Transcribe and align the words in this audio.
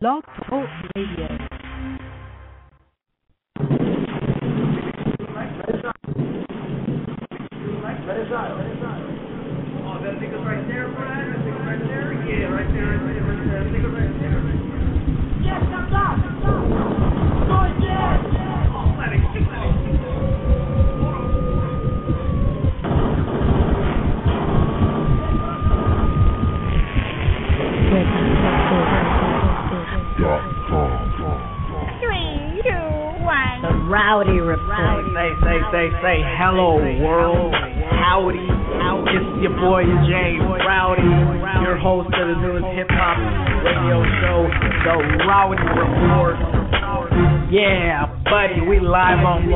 Blog 0.00 0.24
Talk 0.48 0.66
Radio. 0.96 1.49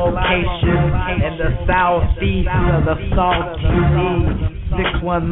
Location 0.05 0.93
in 1.25 1.41
the 1.41 1.49
southeast 1.65 2.49
of 2.49 2.85
the 2.85 2.97
Salt 3.17 3.57
TV, 3.57 4.29
619 4.77 5.25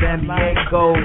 San 0.00 0.24
Diego. 0.24 0.96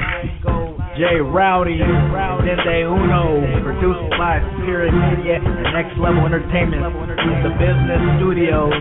J 0.99 1.23
Rowdy, 1.23 1.79
Dende 1.79 2.83
Uno, 2.83 3.39
produced 3.63 4.03
by 4.19 4.43
Spirit 4.59 4.91
Media 4.91 5.39
and 5.39 5.71
Next 5.71 5.95
Level 5.95 6.27
Entertainment, 6.27 6.83
the 6.83 7.55
Business 7.55 8.03
Studios. 8.19 8.75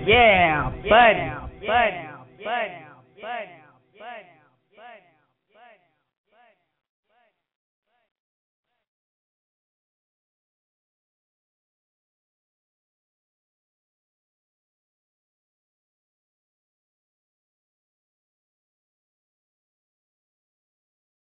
Yeah, 0.08 0.72
buddy, 0.88 1.67
buddy, 1.67 2.45
buddy. 2.45 2.86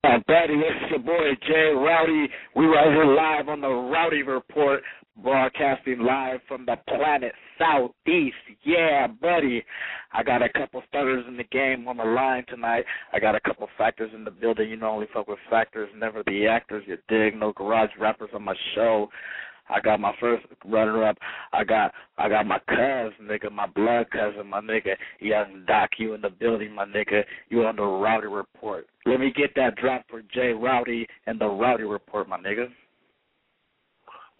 Uh, 0.04 0.18
buddy, 0.28 0.56
it's 0.56 0.90
your 0.90 0.98
boy 0.98 1.30
Jay 1.48 1.74
Rowdy. 1.76 2.28
We 2.56 2.66
right 2.66 2.88
here 2.88 3.06
live 3.06 3.50
on 3.50 3.62
the 3.62 3.70
Rowdy 3.70 4.24
Report, 4.24 4.82
broadcasting 5.22 6.00
live 6.00 6.40
from 6.48 6.66
the 6.66 6.78
planet 6.88 7.34
Southeast. 7.60 8.36
Yeah, 8.64 9.06
buddy. 9.06 9.64
I 10.12 10.24
got 10.24 10.42
a 10.42 10.50
couple 10.50 10.82
starters 10.88 11.24
in 11.28 11.38
the 11.38 11.44
game 11.44 11.88
on 11.88 11.98
the 11.98 12.04
line 12.04 12.46
tonight. 12.48 12.84
I 13.14 13.20
got 13.20 13.36
a 13.36 13.40
couple 13.42 13.68
factors 13.78 14.10
in 14.16 14.24
the 14.24 14.32
building. 14.32 14.72
You 14.72 14.78
know, 14.78 14.90
only 14.90 15.06
fuck 15.14 15.28
with 15.28 15.38
factors, 15.52 15.88
never 15.96 16.24
the 16.26 16.48
actors. 16.48 16.84
You 16.88 16.98
dig? 17.08 17.36
No 17.40 17.54
garage 17.54 17.92
rappers 18.00 18.32
on 18.34 18.42
my 18.42 18.56
show. 18.74 19.08
I 19.72 19.80
got 19.80 20.00
my 20.00 20.14
first 20.20 20.46
runner 20.66 21.04
up. 21.08 21.18
I 21.54 21.64
got 21.64 21.94
I 22.18 22.28
got 22.30 22.46
my 22.46 22.60
cousin, 22.68 23.28
nigga, 23.28 23.52
my 23.52 23.68
blood 23.68 24.08
cousin, 24.12 24.48
my 24.48 24.60
nigga, 24.60 24.96
young 25.20 25.64
Docc, 25.68 25.90
you 25.98 26.14
in 26.14 26.22
the 26.22 26.30
building, 26.30 26.76
my 26.76 26.86
nigga. 26.86 27.24
You 27.50 27.64
on 27.64 27.78
the 27.78 27.84
Rowdy 27.84 28.28
Report. 28.28 28.88
Let 29.06 29.20
me 29.20 29.32
get 29.36 29.56
that 29.56 29.76
drop 29.78 30.06
for 30.10 30.22
Jay 30.34 30.52
Rowdy 30.52 31.08
and 31.26 31.40
the 31.40 31.48
Rowdy 31.48 31.84
Report, 31.84 32.28
my 32.28 32.38
nigga. 32.38 32.68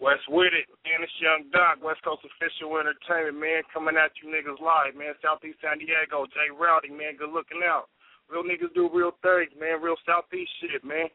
West 0.00 0.26
with 0.28 0.50
it, 0.50 0.66
man. 0.82 0.98
It's 1.00 1.12
Young 1.22 1.46
Docc, 1.54 1.78
West 1.78 2.02
Coast 2.02 2.26
Official 2.26 2.74
Entertainment, 2.76 3.38
man. 3.38 3.62
Coming 3.72 3.94
at 3.94 4.10
you 4.18 4.28
niggas 4.28 4.58
live, 4.58 4.98
man. 4.98 5.14
Southeast 5.22 5.62
San 5.62 5.78
Diego, 5.78 6.26
Jay 6.26 6.50
Rowdy, 6.50 6.90
man. 6.90 7.16
Good 7.16 7.30
looking 7.30 7.62
out. 7.64 7.86
Real 8.28 8.42
niggas 8.42 8.74
do 8.74 8.90
real 8.92 9.14
things, 9.22 9.54
man. 9.54 9.80
Real 9.80 9.96
Southeast 10.04 10.50
shit, 10.60 10.82
man. 10.82 11.06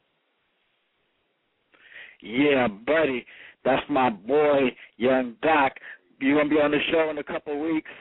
Yeah, 2.21 2.67
buddy. 2.67 3.25
That's 3.63 3.83
my 3.89 4.09
boy, 4.09 4.75
Young 4.97 5.35
Docc. 5.43 5.71
You 6.19 6.35
gonna 6.35 6.49
be 6.49 6.55
on 6.55 6.71
the 6.71 6.79
show 6.91 7.09
in 7.09 7.17
a 7.17 7.23
couple 7.23 7.53
of 7.53 7.59
weeks. 7.59 7.91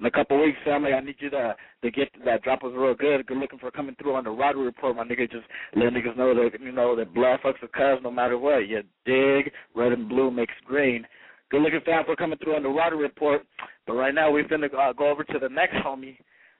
In 0.00 0.06
a 0.06 0.10
couple 0.10 0.36
of 0.36 0.44
weeks, 0.44 0.58
family, 0.64 0.92
I 0.92 1.00
need 1.00 1.16
you 1.18 1.30
to 1.30 1.54
to 1.82 1.90
get 1.90 2.08
that 2.24 2.42
drop 2.42 2.62
was 2.62 2.74
real 2.76 2.94
good. 2.94 3.26
Good 3.26 3.38
looking 3.38 3.58
for 3.58 3.70
coming 3.70 3.94
through 3.96 4.16
on 4.16 4.24
the 4.24 4.30
Rowdy 4.30 4.58
Report, 4.58 4.96
my 4.96 5.04
nigga. 5.04 5.30
Just 5.30 5.46
let 5.74 5.92
niggas 5.92 6.16
know 6.16 6.34
that 6.34 6.60
you 6.60 6.72
know 6.72 6.96
that 6.96 7.14
blood 7.14 7.40
fucks 7.44 7.62
with 7.62 7.72
cuz 7.72 8.02
no 8.02 8.10
matter 8.10 8.38
what. 8.38 8.68
You 8.68 8.82
dig? 9.04 9.52
Red 9.74 9.92
and 9.92 10.08
blue 10.08 10.30
makes 10.30 10.54
green. 10.64 11.06
Good 11.50 11.62
looking 11.62 11.80
fam 11.84 12.04
for 12.04 12.16
coming 12.16 12.38
through 12.38 12.56
on 12.56 12.62
the 12.62 12.68
Rowdy 12.68 12.96
Report. 12.96 13.42
But 13.86 13.94
right 13.94 14.14
now 14.14 14.30
we 14.30 14.42
finna 14.42 14.72
uh, 14.74 14.92
go 14.92 15.08
over 15.08 15.24
to 15.24 15.38
the 15.38 15.48
next 15.48 15.74
homie. 15.74 16.16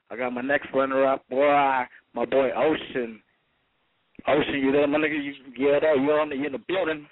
I 0.09 0.15
got 0.15 0.33
my 0.33 0.41
next 0.41 0.67
runner 0.73 1.05
up, 1.05 1.27
boy, 1.29 1.47
my 2.13 2.25
boy 2.25 2.51
Ocean. 2.55 3.21
Ocean, 4.27 4.59
you 4.61 4.71
there, 4.71 4.87
my 4.87 4.99
nigga? 4.99 5.23
You 5.23 5.33
yeah, 5.57 5.79
there. 5.79 5.95
You 5.97 6.11
on 6.11 6.29
the 6.29 6.35
you 6.35 6.45
in 6.45 6.51
the 6.51 6.61
building? 6.67 7.07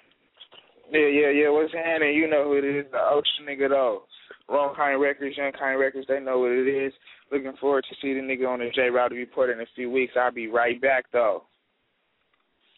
Yeah, 0.92 1.08
yeah, 1.08 1.30
yeah. 1.30 1.50
What's 1.50 1.72
happening? 1.72 2.14
You 2.14 2.28
know 2.28 2.44
who 2.44 2.58
it 2.58 2.64
is. 2.64 2.86
The 2.92 2.98
Ocean 2.98 3.46
nigga, 3.48 3.68
though. 3.68 4.02
Wrong 4.48 4.74
Kind 4.76 5.00
Records, 5.00 5.36
Young 5.36 5.52
Kind 5.52 5.80
Records, 5.80 6.06
they 6.08 6.20
know 6.20 6.38
what 6.38 6.50
it 6.50 6.68
is. 6.68 6.92
Looking 7.32 7.54
forward 7.60 7.84
to 7.88 7.96
see 8.02 8.12
the 8.12 8.20
nigga 8.20 8.46
on 8.46 8.58
the 8.58 8.70
J 8.74 8.90
Rowdy 8.90 9.16
Report 9.16 9.50
in 9.50 9.60
a 9.60 9.66
few 9.74 9.90
weeks. 9.90 10.12
I'll 10.20 10.30
be 10.30 10.48
right 10.48 10.80
back, 10.80 11.06
though. 11.12 11.44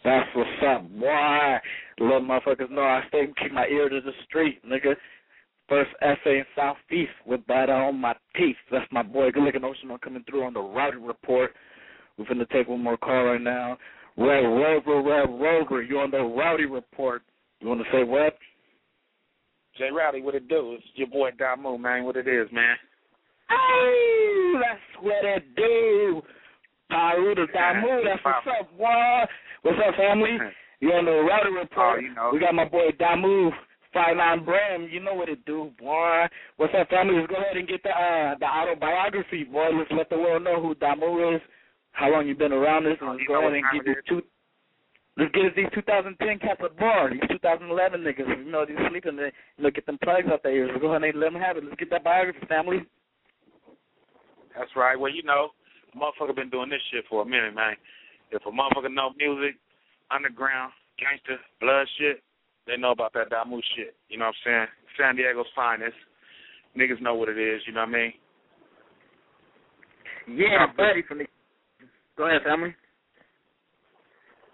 That's 0.05 0.29
what's 0.37 0.49
up, 0.65 0.89
boy. 1.01 1.57
Little 1.99 2.21
motherfuckers 2.21 2.71
know 2.71 2.83
I 2.83 3.03
stay 3.09 3.27
keep 3.43 3.53
my 3.53 3.67
ear 3.67 3.89
to 3.89 4.01
the 4.01 4.13
street, 4.29 4.61
nigga. 4.65 4.95
First 5.69 5.91
essay 6.01 6.39
in 6.39 6.45
Southeast 6.55 7.11
with 7.27 7.41
that 7.49 7.69
on 7.69 8.01
my 8.01 8.15
teeth. 8.37 8.57
That's 8.71 8.87
my 8.93 9.03
boy. 9.03 9.33
Good 9.33 9.43
looking 9.43 9.65
Ocean 9.65 9.91
on 9.91 9.99
coming 9.99 10.23
through 10.31 10.45
on 10.45 10.55
the 10.55 10.61
Rowdy 10.61 10.99
Report. 10.99 11.51
We're 12.17 12.27
finna 12.27 12.49
take 12.51 12.69
one 12.69 12.85
more 12.85 12.97
call 12.97 13.25
right 13.25 13.41
now. 13.41 13.77
Red 14.17 14.45
Rover, 14.45 15.03
Red 15.03 15.29
Rover, 15.29 15.83
you 15.83 15.99
on 15.99 16.13
the 16.13 16.19
Rowdy 16.19 16.67
Report. 16.67 17.23
You 17.61 17.69
wanna 17.69 17.85
say 17.93 18.05
what? 18.05 18.37
J 19.79 19.91
Rowdy, 19.93 20.23
what 20.23 20.35
it 20.35 20.49
do? 20.49 20.75
It's 20.79 20.85
your 20.95 21.09
boy 21.09 21.31
Damu, 21.33 21.79
man. 21.79 22.05
What 22.05 22.17
it 22.17 22.29
is, 22.29 22.49
man. 22.53 22.77
Hey, 23.49 24.53
that's 24.55 25.05
what 25.05 25.25
it 25.25 25.55
do. 25.55 26.23
Paru 26.91 27.35
the 27.35 27.47
Damu, 27.57 28.03
that's 28.05 28.25
what's 28.25 28.47
up, 28.61 28.79
boy. 28.79 29.25
What's 29.63 29.79
up, 29.87 29.95
family? 29.97 30.39
You 30.79 30.91
on 30.93 31.07
the 31.07 31.11
Rowdy 31.11 31.57
Report? 31.57 32.01
Oh, 32.01 32.03
you 32.03 32.15
know. 32.15 32.31
We 32.35 32.39
got 32.39 32.55
my 32.55 32.69
boy 32.69 32.91
Damu, 33.01 33.51
Five 33.95 34.15
Nine 34.19 34.45
Brim. 34.45 34.91
You 34.93 35.01
know 35.01 35.15
what 35.15 35.31
it 35.31 35.43
do, 35.47 35.71
boy. 35.79 36.27
What's 36.59 36.75
up, 36.79 36.91
family? 36.91 37.15
Let's 37.17 37.33
go 37.33 37.37
ahead 37.41 37.57
and 37.57 37.67
get 37.67 37.83
the 37.83 37.89
uh, 37.89 38.35
the 38.39 38.45
autobiography, 38.45 39.45
boy. 39.45 39.71
Let's 39.73 39.91
let 39.91 40.11
the 40.11 40.19
world 40.19 40.45
know 40.45 40.61
who 40.61 40.75
Damu 40.75 41.35
is, 41.35 41.41
how 41.93 42.11
long 42.11 42.27
you 42.29 42.35
been 42.35 42.53
around 42.53 42.85
this, 42.85 42.99
and 43.01 43.09
Oh, 43.09 43.13
let's 43.15 43.25
go 43.27 43.41
ahead 43.41 43.55
and 43.55 43.65
give 43.73 43.87
you 43.87 43.95
two. 44.07 44.23
Let's 45.17 45.33
get 45.33 45.57
these 45.57 45.73
2010 45.75 46.39
cats 46.41 46.61
at 46.63 46.77
bar. 46.77 47.11
These 47.11 47.25
2011 47.41 48.01
niggas, 48.01 48.45
you 48.45 48.53
know, 48.53 48.67
these 48.67 48.77
sleeping. 48.91 49.17
They, 49.17 49.33
you 49.57 49.65
know, 49.65 49.71
get 49.71 49.87
them 49.87 49.99
plugs 50.03 50.29
out 50.31 50.43
there. 50.43 50.67
Let's 50.67 50.81
go 50.81 50.93
ahead 50.93 51.03
and 51.03 51.21
let 51.21 51.33
them 51.33 51.41
have 51.41 51.57
it. 51.57 51.65
Let's 51.65 51.81
get 51.81 51.89
that 51.91 52.05
biography, 52.05 52.45
family. 52.47 52.85
That's 54.57 54.71
right. 54.77 54.99
Well, 54.99 55.13
you 55.13 55.23
know, 55.23 55.51
motherfucker 55.97 56.37
been 56.37 56.51
doing 56.51 56.69
this 56.69 56.85
shit 56.93 57.05
for 57.09 57.23
a 57.23 57.25
minute, 57.25 57.55
man. 57.55 57.77
If 58.31 58.43
a 58.45 58.51
motherfucker 58.51 58.93
know 58.93 59.11
music, 59.17 59.57
underground, 60.11 60.73
gangster, 60.99 61.41
blood 61.61 61.87
shit, 61.99 62.23
they 62.67 62.77
know 62.77 62.91
about 62.91 63.13
that 63.15 63.31
Damu 63.31 63.61
shit. 63.77 63.95
You 64.09 64.19
know 64.19 64.27
what 64.27 64.35
I'm 64.47 64.69
saying? 64.69 64.69
San 64.99 65.17
Diego's 65.17 65.47
finest. 65.55 65.97
Niggas 66.77 67.01
know 67.01 67.15
what 67.15 67.31
it 67.31 67.39
is, 67.39 67.63
you 67.67 67.73
know 67.73 67.81
what 67.81 67.89
I 67.89 67.93
mean? 67.93 68.13
Yeah, 70.29 70.67
buddy. 70.77 71.03
From 71.09 71.19
the 71.19 71.25
go 72.19 72.29
ahead, 72.29 72.43
family. 72.45 72.75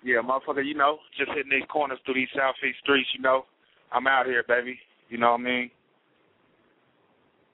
Yeah, 0.02 0.18
motherfucker, 0.24 0.66
you 0.66 0.74
know, 0.74 0.98
just 1.16 1.30
hitting 1.30 1.50
these 1.50 1.68
corners 1.70 1.98
through 2.04 2.14
these 2.14 2.28
southeast 2.34 2.78
streets, 2.82 3.08
you 3.16 3.22
know. 3.22 3.44
I'm 3.92 4.06
out 4.06 4.26
here, 4.26 4.44
baby. 4.46 4.78
You 5.08 5.18
know 5.18 5.32
what 5.32 5.40
I 5.40 5.44
mean? 5.44 5.70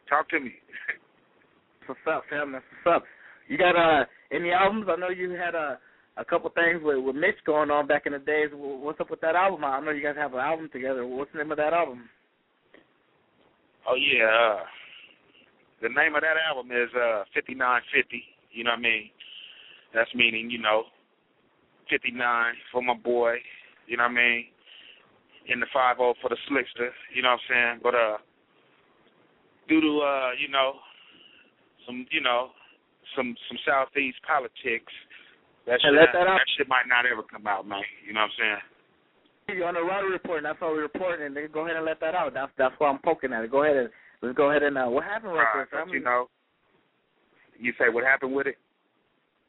Talk 0.08 0.28
to 0.30 0.40
me. 0.40 0.52
What's 1.86 2.00
up, 2.08 2.22
fam? 2.30 2.52
That's 2.52 2.64
what's 2.84 2.96
up. 2.96 3.04
You 3.48 3.56
got 3.56 3.76
uh 3.76 4.04
any 4.30 4.50
albums? 4.50 4.86
I 4.90 4.96
know 5.00 5.08
you 5.08 5.30
had 5.30 5.54
uh, 5.54 5.76
a 6.18 6.24
couple 6.24 6.50
things 6.50 6.80
with 6.82 7.02
with 7.02 7.16
Mitch 7.16 7.40
going 7.46 7.70
on 7.70 7.86
back 7.86 8.04
in 8.04 8.12
the 8.12 8.18
days. 8.18 8.50
What's 8.52 9.00
up 9.00 9.10
with 9.10 9.22
that 9.22 9.34
album? 9.34 9.64
I 9.64 9.80
know 9.80 9.90
you 9.90 10.02
guys 10.02 10.16
have 10.16 10.34
an 10.34 10.40
album 10.40 10.68
together. 10.70 11.06
What's 11.06 11.32
the 11.32 11.38
name 11.38 11.50
of 11.50 11.56
that 11.56 11.72
album? 11.72 12.08
Oh 13.88 13.96
yeah, 13.96 14.28
uh, 14.28 14.64
the 15.80 15.88
name 15.88 16.14
of 16.14 16.20
that 16.20 16.36
album 16.46 16.70
is 16.72 16.92
uh 16.92 17.24
5950. 17.32 18.22
You 18.52 18.64
know 18.64 18.70
what 18.70 18.78
I 18.78 18.82
mean? 18.82 19.10
That's 19.94 20.14
meaning 20.14 20.50
you 20.50 20.60
know 20.60 20.84
59 21.90 22.54
for 22.72 22.82
my 22.82 22.94
boy. 22.94 23.36
You 23.86 23.96
know 23.96 24.04
what 24.04 24.12
I 24.12 24.22
mean? 24.22 24.44
in 25.48 25.60
the 25.60 25.66
five 25.72 25.96
zero 25.96 26.12
for 26.20 26.28
the 26.28 26.36
slickster. 26.44 26.92
You 27.16 27.22
know 27.24 27.32
what 27.32 27.40
I'm 27.40 27.48
saying? 27.48 27.76
But 27.82 27.94
uh, 27.96 28.18
due 29.66 29.80
to 29.80 29.92
uh, 30.04 30.30
you 30.36 30.48
know, 30.52 30.74
some 31.86 32.04
you 32.12 32.20
know, 32.20 32.50
some 33.16 33.34
some 33.48 33.56
southeast 33.64 34.18
politics, 34.28 34.92
that 35.66 35.80
shit 35.80 35.96
that 35.96 36.12
that 36.12 36.44
shit 36.56 36.68
might 36.68 36.84
not 36.86 37.06
ever 37.08 37.22
come 37.24 37.46
out, 37.46 37.66
man. 37.66 37.80
You 38.06 38.12
know 38.12 38.28
what 38.28 38.36
I'm 38.36 38.60
saying? 39.48 39.56
You're 39.56 39.68
on 39.68 39.74
the 39.74 39.80
rowdy 39.80 40.12
report, 40.12 40.44
and 40.44 40.46
that's 40.52 40.58
all 40.60 40.72
we're 40.76 40.82
reporting. 40.84 41.24
And 41.24 41.34
then 41.34 41.48
go 41.50 41.64
ahead 41.64 41.76
and 41.80 41.86
let 41.86 42.00
that 42.00 42.14
out. 42.14 42.34
That's 42.34 42.52
that's 42.58 42.74
why 42.76 42.88
I'm 42.92 43.00
poking 43.00 43.32
at 43.32 43.44
it. 43.44 43.50
Go 43.50 43.64
ahead 43.64 43.76
and 43.76 43.88
let's 44.20 44.36
go 44.36 44.50
ahead 44.50 44.62
and 44.62 44.76
uh, 44.76 44.84
what 44.92 45.04
happened 45.04 45.32
right 45.32 45.48
Uh, 45.48 45.64
there? 45.72 45.84
but 45.86 45.92
you 45.96 46.00
know, 46.04 46.28
you 47.58 47.72
say 47.80 47.88
what 47.88 48.04
happened 48.04 48.34
with 48.36 48.46
it? 48.52 48.56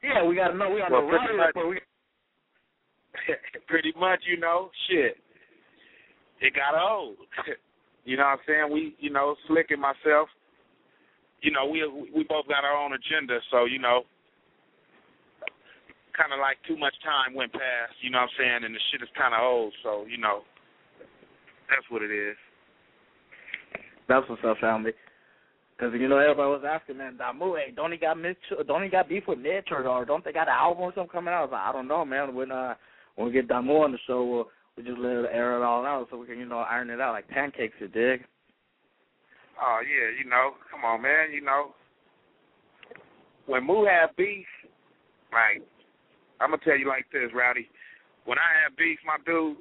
yeah, 0.01 0.23
we 0.23 0.31
got 0.35 0.55
to 0.55 0.57
know. 0.57 0.71
We 0.71 0.79
on 0.79 0.91
Well, 0.95 1.03
the 1.03 1.11
rowdy 1.11 1.35
report. 1.35 1.83
Pretty 3.67 3.93
much, 3.99 4.19
you 4.29 4.39
know, 4.39 4.69
shit. 4.89 5.17
It 6.41 6.53
got 6.55 6.79
old. 6.79 7.17
you 8.05 8.17
know 8.17 8.23
what 8.23 8.39
I'm 8.39 8.45
saying? 8.47 8.67
We, 8.71 8.95
you 8.99 9.09
know, 9.09 9.35
Slick 9.47 9.71
and 9.71 9.81
myself, 9.81 10.29
you 11.41 11.51
know, 11.51 11.65
we 11.65 11.83
we 12.15 12.23
both 12.23 12.47
got 12.47 12.63
our 12.63 12.75
own 12.75 12.91
agenda, 12.93 13.39
so 13.51 13.65
you 13.65 13.79
know, 13.79 14.03
kind 16.15 16.33
of 16.33 16.39
like 16.39 16.57
too 16.67 16.77
much 16.77 16.93
time 17.03 17.33
went 17.33 17.51
past. 17.53 17.95
You 18.01 18.11
know 18.11 18.19
what 18.19 18.29
I'm 18.35 18.37
saying? 18.37 18.61
And 18.65 18.75
the 18.75 18.79
shit 18.91 19.01
is 19.01 19.09
kind 19.17 19.33
of 19.33 19.41
old, 19.41 19.73
so 19.83 20.05
you 20.07 20.17
know, 20.17 20.41
that's 21.69 21.87
what 21.89 22.01
it 22.01 22.11
is. 22.11 22.35
that's 24.07 24.27
what's 24.29 24.43
up, 24.45 24.57
family. 24.59 24.91
Because 25.77 25.93
you 25.97 26.09
know 26.09 26.17
everybody 26.17 26.49
was 26.49 26.67
asking, 26.67 26.97
man, 26.97 27.17
Damu, 27.17 27.55
hey, 27.55 27.71
don't 27.73 27.93
he 27.93 27.97
got 27.97 28.19
Mitch? 28.19 28.37
Don't 28.67 28.83
he 28.83 28.89
got 28.89 29.07
beef 29.07 29.23
with 29.27 29.39
Mitch, 29.39 29.69
or, 29.71 29.87
or 29.87 30.03
don't 30.03 30.25
they 30.25 30.33
got 30.33 30.49
an 30.49 30.55
album 30.59 30.83
or 30.83 30.91
something 30.93 31.11
coming 31.11 31.33
out? 31.33 31.39
I 31.39 31.43
was 31.43 31.51
like, 31.53 31.67
I 31.67 31.71
don't 31.71 31.87
know, 31.87 32.03
man. 32.03 32.35
When 32.35 32.51
uh 32.51 32.73
when 33.19 33.27
we 33.27 33.33
get 33.33 33.49
Damu 33.51 33.83
on 33.83 33.91
the 33.91 33.99
show, 34.07 34.23
we'll 34.23 34.47
we 34.77 34.83
just 34.87 34.97
let 34.97 35.11
it 35.11 35.27
air 35.35 35.59
it 35.59 35.61
all 35.61 35.85
out 35.85 36.07
so 36.09 36.15
we 36.15 36.25
can 36.25 36.39
you 36.39 36.47
know 36.47 36.63
iron 36.63 36.89
it 36.89 37.01
out 37.01 37.11
like 37.11 37.27
pancakes. 37.27 37.75
You 37.77 37.89
dig? 37.89 38.23
Oh 39.59 39.83
yeah, 39.83 40.07
you 40.15 40.23
know, 40.23 40.55
come 40.71 40.87
on, 40.87 41.01
man. 41.01 41.35
You 41.35 41.43
know, 41.43 41.75
when 43.45 43.67
Moo 43.67 43.83
have 43.83 44.15
beef, 44.15 44.47
like 45.35 45.59
I'm 46.39 46.51
gonna 46.51 46.63
tell 46.63 46.79
you 46.79 46.87
like 46.87 47.11
this, 47.11 47.27
Rowdy. 47.35 47.67
When 48.23 48.39
I 48.39 48.63
have 48.63 48.77
beef, 48.77 48.99
my 49.03 49.19
dude, 49.27 49.59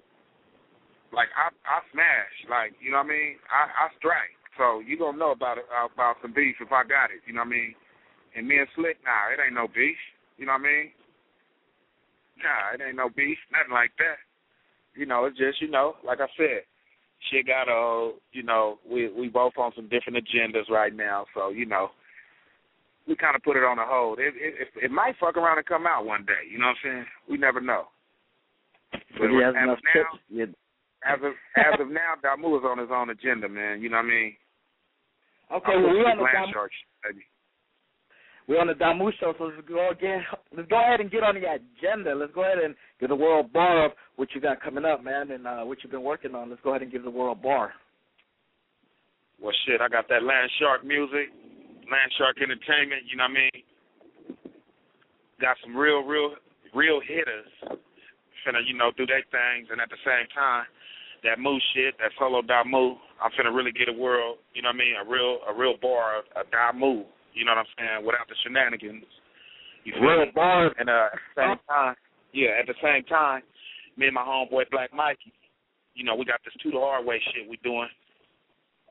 like 1.11 1.35
I 1.35 1.51
I 1.67 1.83
smash, 1.91 2.35
like 2.47 2.79
you 2.79 2.95
know 2.95 3.03
what 3.03 3.11
I 3.11 3.19
mean. 3.19 3.43
I 3.51 3.67
I 3.67 3.85
strike. 3.99 4.39
So 4.55 4.79
you 4.87 4.97
gonna 5.03 5.19
know 5.19 5.35
about 5.35 5.59
it 5.59 5.67
about 5.67 6.23
some 6.23 6.31
beef 6.31 6.55
if 6.63 6.71
I 6.71 6.87
got 6.87 7.11
it. 7.11 7.27
You 7.27 7.35
know 7.35 7.43
what 7.43 7.51
I 7.51 7.59
mean. 7.59 7.75
And 8.39 8.47
me 8.47 8.63
and 8.63 8.71
Slick, 8.79 9.03
nah, 9.03 9.35
it 9.35 9.43
ain't 9.43 9.59
no 9.59 9.67
beef. 9.67 9.99
You 10.39 10.47
know 10.47 10.55
what 10.55 10.63
I 10.63 10.71
mean. 10.71 10.87
Nah, 12.39 12.75
it 12.75 12.87
ain't 12.87 12.97
no 12.97 13.09
beef, 13.09 13.39
nothing 13.53 13.73
like 13.75 13.91
that. 13.99 14.19
You 14.95 15.07
know, 15.07 15.25
it's 15.27 15.39
just 15.39 15.61
you 15.61 15.71
know, 15.71 15.95
like 16.05 16.21
I 16.21 16.27
said, 16.37 16.63
shit 17.31 17.47
got 17.47 17.69
old. 17.69 18.15
You 18.33 18.43
know, 18.43 18.79
we 18.89 19.11
we 19.11 19.29
both 19.29 19.55
on 19.59 19.73
some 19.75 19.89
different 19.89 20.19
agendas 20.19 20.69
right 20.71 20.95
now, 20.95 21.27
so 21.35 21.51
you 21.51 21.67
know, 21.67 21.91
we 23.07 23.17
kind 23.17 23.37
of 23.37 23.43
put 23.43 23.57
it 23.57 23.65
on 23.65 23.79
a 23.79 23.87
hold. 23.87 24.19
It, 24.19 24.35
it 24.37 24.55
it 24.61 24.85
it 24.85 24.91
might 24.91 25.17
fuck 25.19 25.37
around 25.37 25.59
and 25.59 25.67
come 25.67 25.87
out 25.87 26.05
one 26.05 26.25
day. 26.25 26.47
You 26.51 26.59
know 26.59 26.67
what 26.67 26.77
I'm 26.85 26.91
saying? 26.91 27.07
We 27.29 27.39
never 27.39 27.61
know. 27.61 27.85
But 28.93 29.31
he 29.31 29.43
has 29.43 29.55
as 29.57 29.63
enough 29.63 29.79
of 29.79 29.85
now, 29.85 29.93
chips. 29.93 30.15
Yeah. 30.31 30.45
as 31.05 31.19
of 31.23 31.33
as 31.57 31.81
of 31.81 31.89
now, 31.91 32.15
Damu 32.23 32.59
is 32.59 32.65
on 32.65 32.79
his 32.79 32.91
own 32.93 33.11
agenda, 33.11 33.49
man. 33.49 33.83
You 33.83 33.91
know 33.91 33.99
what 33.99 34.07
I 34.07 34.15
mean? 34.15 34.33
Okay, 35.49 35.73
I'm 35.75 35.83
well, 35.83 35.93
we 35.93 36.01
on 36.01 36.17
the 36.19 36.25
Land 36.25 36.55
Damu, 36.55 36.69
baby. 37.05 37.25
We 38.49 38.57
on 38.57 38.67
the 38.67 38.73
Damu 38.73 39.13
show, 39.21 39.35
so 39.37 39.45
let's 39.45 39.69
go 39.69 39.91
again. 39.91 40.25
Let's 40.57 40.69
go 40.71 40.81
ahead 40.81 41.01
and 41.01 41.11
get 41.11 41.23
on 41.23 41.35
the 41.35 41.45
agenda. 41.45 42.15
Let's 42.15 42.33
go 42.33 42.43
ahead 42.43 42.65
and 42.65 42.75
give 42.99 43.11
the 43.11 43.15
world 43.15 43.53
bar 43.53 43.87
of 43.87 43.93
what 44.17 44.29
you 44.35 44.41
got 44.41 44.63
coming 44.63 44.87
up, 44.87 45.05
man, 45.05 45.31
and 45.31 45.47
uh, 45.47 45.63
what 45.69 45.79
you've 45.83 45.93
been 45.93 46.03
working 46.03 46.35
on. 46.35 46.49
Let's 46.49 46.63
go 46.65 46.71
ahead 46.71 46.81
and 46.81 46.91
give 46.91 47.05
the 47.05 47.11
world 47.11 47.43
bar. 47.43 47.73
Well, 49.41 49.53
shit, 49.67 49.81
I 49.81 49.89
got 49.89 50.09
that 50.09 50.25
Land 50.25 50.51
Shark 50.59 50.85
music, 50.85 51.29
Land 51.93 52.11
Shark 52.17 52.41
Entertainment. 52.41 53.05
You 53.07 53.21
know 53.21 53.29
what 53.29 53.37
I 53.37 53.45
mean? 53.45 53.63
Got 55.41 55.57
some 55.63 55.77
real, 55.77 56.01
real, 56.01 56.33
real 56.75 57.01
hitters. 57.05 57.53
Finna, 58.43 58.65
you 58.67 58.75
know, 58.75 58.91
do 58.97 59.05
their 59.05 59.23
things, 59.29 59.69
and 59.71 59.79
at 59.79 59.91
the 59.91 60.01
same 60.03 60.27
time, 60.35 60.65
that 61.23 61.39
Moo 61.39 61.59
shit, 61.75 61.99
that 61.99 62.17
solo 62.19 62.41
Damu, 62.41 62.97
I'm 63.21 63.31
finna 63.37 63.55
really 63.55 63.73
get 63.73 63.89
a 63.89 63.93
world. 63.93 64.39
You 64.55 64.63
know 64.63 64.71
what 64.71 64.77
I 64.77 64.79
mean? 64.79 64.95
A 64.97 65.05
real, 65.05 65.39
a 65.47 65.53
real 65.53 65.75
bar 65.77 66.19
of 66.19 66.25
a 66.33 66.45
Damu. 66.49 67.05
You 67.39 67.47
know 67.47 67.55
what 67.55 67.63
I'm 67.63 67.73
saying? 67.79 67.99
Without 68.03 68.27
the 68.27 68.35
shenanigans. 68.43 69.07
You 69.87 69.95
feel 69.95 70.03
Real 70.03 70.27
me? 70.27 70.33
bar. 70.35 70.75
And 70.75 70.91
uh, 70.91 71.15
at 71.15 71.15
the 71.15 71.39
same 71.39 71.59
time, 71.71 71.95
yeah, 72.35 72.59
at 72.59 72.67
the 72.67 72.75
same 72.83 73.07
time, 73.07 73.47
me 73.97 74.11
and 74.11 74.15
my 74.19 74.27
homeboy 74.27 74.67
Black 74.75 74.91
Mikey, 74.93 75.31
you 75.95 76.03
know, 76.03 76.19
we 76.19 76.27
got 76.27 76.43
this 76.45 76.55
two 76.59 76.75
the 76.75 76.83
hard 76.83 77.07
way 77.07 77.23
shit 77.31 77.49
we 77.49 77.63
doing. 77.63 77.87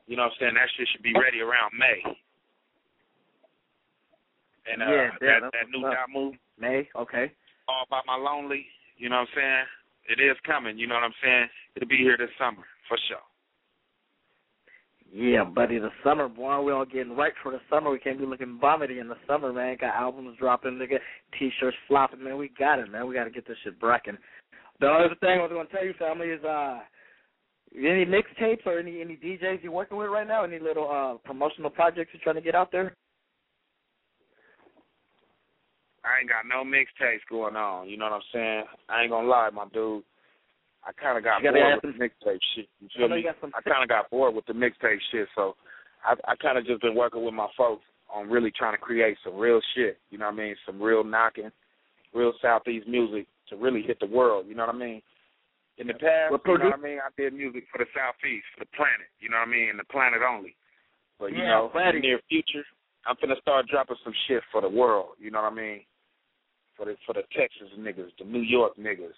You 0.08 0.16
know 0.16 0.24
what 0.24 0.40
I'm 0.40 0.40
saying? 0.40 0.54
That 0.56 0.72
shit 0.76 0.88
should 0.92 1.04
be 1.04 1.12
ready 1.12 1.44
around 1.44 1.76
May. 1.76 2.00
And 4.72 4.80
uh, 4.80 4.88
Yeah, 4.88 5.08
yeah, 5.20 5.40
that 5.44 5.52
that 5.52 5.68
new. 5.68 5.84
Damu, 5.84 6.32
May, 6.58 6.88
okay. 6.96 7.28
All 7.68 7.84
About 7.86 8.08
My 8.08 8.16
Lonely, 8.16 8.64
you 8.96 9.12
know 9.12 9.20
what 9.20 9.28
I'm 9.36 9.36
saying? 9.36 9.64
It 10.08 10.24
is 10.24 10.36
coming, 10.48 10.80
you 10.80 10.88
know 10.88 10.96
what 10.96 11.04
I'm 11.04 11.20
saying? 11.22 11.48
It'll 11.76 11.88
be 11.88 12.00
here 12.00 12.16
this 12.16 12.32
summer, 12.40 12.64
for 12.88 12.96
sure. 13.12 13.20
Yeah, 15.10 15.44
buddy, 15.44 15.78
the 15.78 15.88
summer, 16.04 16.28
boy, 16.28 16.60
we 16.60 16.72
all 16.72 16.84
getting 16.84 17.16
right 17.16 17.32
for 17.42 17.50
the 17.50 17.60
summer. 17.70 17.90
We 17.90 17.98
can't 17.98 18.18
be 18.18 18.26
looking 18.26 18.58
vomity 18.60 18.98
in 18.98 19.08
the 19.08 19.16
summer, 19.26 19.52
man. 19.52 19.78
Got 19.80 19.94
albums 19.94 20.36
dropping, 20.38 20.72
nigga, 20.72 20.98
t-shirts 21.38 21.76
flopping, 21.86 22.22
man. 22.22 22.36
We 22.36 22.50
got 22.58 22.78
it, 22.78 22.90
man. 22.90 23.06
We 23.06 23.14
got 23.14 23.24
to 23.24 23.30
get 23.30 23.48
this 23.48 23.56
shit 23.64 23.80
bracking. 23.80 24.18
The 24.80 24.86
other 24.86 25.14
thing 25.20 25.38
I 25.38 25.42
was 25.42 25.50
going 25.50 25.66
to 25.66 25.72
tell 25.72 25.84
you, 25.84 25.94
family, 25.98 26.26
is 26.26 26.44
uh, 26.44 26.80
any 27.76 28.04
mixtapes 28.04 28.66
or 28.66 28.78
any 28.78 29.00
any 29.00 29.16
DJs 29.16 29.62
you 29.62 29.72
working 29.72 29.96
with 29.96 30.10
right 30.10 30.26
now? 30.26 30.44
Any 30.44 30.58
little 30.58 30.90
uh 30.90 31.18
promotional 31.26 31.70
projects 31.70 32.10
you're 32.12 32.22
trying 32.22 32.36
to 32.36 32.40
get 32.40 32.54
out 32.54 32.72
there? 32.72 32.94
I 36.04 36.20
ain't 36.20 36.30
got 36.30 36.46
no 36.48 36.64
mixtapes 36.64 37.28
going 37.28 37.56
on, 37.56 37.88
you 37.88 37.98
know 37.98 38.06
what 38.06 38.14
I'm 38.14 38.20
saying? 38.32 38.64
I 38.88 39.02
ain't 39.02 39.10
gonna 39.10 39.28
lie, 39.28 39.50
my 39.50 39.66
dude. 39.72 40.04
I 40.86 40.92
kind 40.92 41.18
of 41.18 41.24
got 41.24 41.42
bored 41.42 41.80
with 41.82 41.94
the 41.94 41.98
mixtape 41.98 42.40
shit. 42.54 42.68
You 42.80 42.88
I 42.94 42.98
feel 42.98 43.08
know 43.08 43.16
me? 43.16 43.22
you 43.22 43.32
some. 43.40 43.52
I 43.54 43.62
kind 43.62 43.82
of 43.82 43.88
got 43.88 44.10
bored 44.10 44.34
with 44.34 44.46
the 44.46 44.52
mixtape 44.52 44.98
shit, 45.12 45.28
so 45.34 45.56
I 46.04 46.14
I 46.26 46.36
kind 46.36 46.58
of 46.58 46.66
just 46.66 46.80
been 46.82 46.94
working 46.94 47.24
with 47.24 47.34
my 47.34 47.48
folks 47.56 47.84
on 48.12 48.30
really 48.30 48.50
trying 48.50 48.72
to 48.74 48.78
create 48.78 49.16
some 49.24 49.36
real 49.36 49.60
shit. 49.74 49.98
You 50.10 50.18
know 50.18 50.26
what 50.26 50.34
I 50.34 50.38
mean? 50.38 50.56
Some 50.64 50.80
real 50.80 51.04
knocking, 51.04 51.50
real 52.14 52.32
southeast 52.40 52.88
music 52.88 53.26
to 53.50 53.56
really 53.56 53.82
hit 53.82 53.98
the 54.00 54.06
world. 54.06 54.46
You 54.48 54.54
know 54.54 54.66
what 54.66 54.74
I 54.74 54.78
mean? 54.78 55.02
In 55.78 55.86
the 55.86 55.94
past, 55.94 56.34
you 56.44 56.58
know 56.58 56.64
what 56.64 56.74
I 56.74 56.82
mean? 56.82 56.98
I 56.98 57.10
did 57.16 57.32
music 57.34 57.64
for 57.70 57.78
the 57.78 57.86
southeast, 57.94 58.46
for 58.56 58.64
the 58.64 58.70
planet. 58.74 59.06
You 59.20 59.28
know 59.30 59.38
what 59.38 59.46
I 59.46 59.50
mean? 59.50 59.70
And 59.70 59.78
the 59.78 59.84
planet 59.84 60.20
only. 60.26 60.56
But 61.20 61.30
you 61.32 61.38
Yeah, 61.38 61.70
know, 61.70 61.70
in 61.74 61.94
the 61.94 62.00
near 62.00 62.20
future, 62.28 62.64
I'm 63.06 63.14
finna 63.16 63.38
start 63.40 63.66
dropping 63.68 63.96
some 64.02 64.14
shit 64.26 64.42
for 64.50 64.60
the 64.60 64.68
world. 64.68 65.14
You 65.20 65.30
know 65.30 65.42
what 65.42 65.52
I 65.52 65.54
mean? 65.54 65.82
For 66.76 66.86
the 66.86 66.96
for 67.06 67.12
the 67.14 67.22
Texas 67.30 67.68
niggas, 67.78 68.10
the 68.18 68.24
New 68.24 68.42
York 68.42 68.74
niggas. 68.76 69.14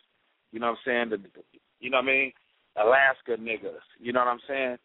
You 0.52 0.60
know 0.60 0.66
what 0.72 0.78
I'm 0.86 1.10
saying? 1.10 1.10
The, 1.10 1.42
you 1.80 1.90
know 1.90 1.98
what 1.98 2.04
I 2.04 2.12
mean? 2.12 2.32
Alaska 2.76 3.36
niggas. 3.40 3.82
You 3.98 4.12
know 4.12 4.20
what 4.20 4.28
I'm 4.28 4.40
saying? 4.48 4.76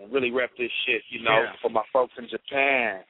And 0.00 0.12
really 0.12 0.30
rep 0.30 0.50
this 0.58 0.70
shit. 0.86 1.02
You 1.10 1.22
know, 1.22 1.42
Yeah. 1.42 1.52
for 1.60 1.70
my 1.70 1.82
folks 1.92 2.14
in 2.18 2.28
Japan, 2.28 3.00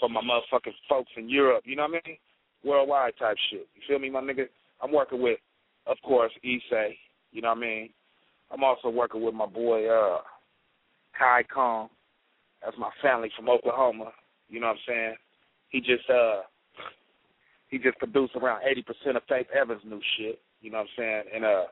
for 0.00 0.08
my 0.08 0.20
motherfucking 0.20 0.74
folks 0.88 1.10
in 1.16 1.28
Europe. 1.28 1.64
You 1.66 1.76
know 1.76 1.82
what 1.88 2.02
I 2.04 2.08
mean? 2.08 2.18
Worldwide 2.64 3.14
type 3.18 3.36
shit. 3.50 3.66
You 3.74 3.82
feel 3.86 3.98
me, 3.98 4.10
my 4.10 4.20
nigga? 4.20 4.48
I'm 4.80 4.92
working 4.92 5.20
with, 5.20 5.38
of 5.86 5.96
course, 6.02 6.32
Issei. 6.44 6.96
You 7.32 7.42
know 7.42 7.48
what 7.48 7.58
I 7.58 7.60
mean? 7.60 7.90
I'm 8.50 8.64
also 8.64 8.88
working 8.88 9.22
with 9.22 9.34
my 9.34 9.46
boy 9.46 9.86
uh 9.88 10.20
Kai 11.18 11.42
Kong. 11.52 11.88
That's 12.64 12.76
my 12.78 12.90
family 13.02 13.30
from 13.36 13.48
Oklahoma. 13.48 14.12
You 14.48 14.60
know 14.60 14.68
what 14.68 14.72
I'm 14.74 14.78
saying? 14.86 15.14
He 15.68 15.80
just 15.80 16.08
uh 16.08 16.42
he 17.68 17.78
just 17.78 17.98
produced 17.98 18.34
around 18.36 18.62
eighty 18.64 18.82
percent 18.82 19.16
of 19.16 19.22
Faith 19.28 19.46
Evans' 19.54 19.82
new 19.84 20.00
shit. 20.16 20.40
You 20.60 20.70
know 20.70 20.78
what 20.78 20.88
I'm 20.90 20.94
saying? 20.96 21.22
And 21.34 21.44
uh 21.44 21.64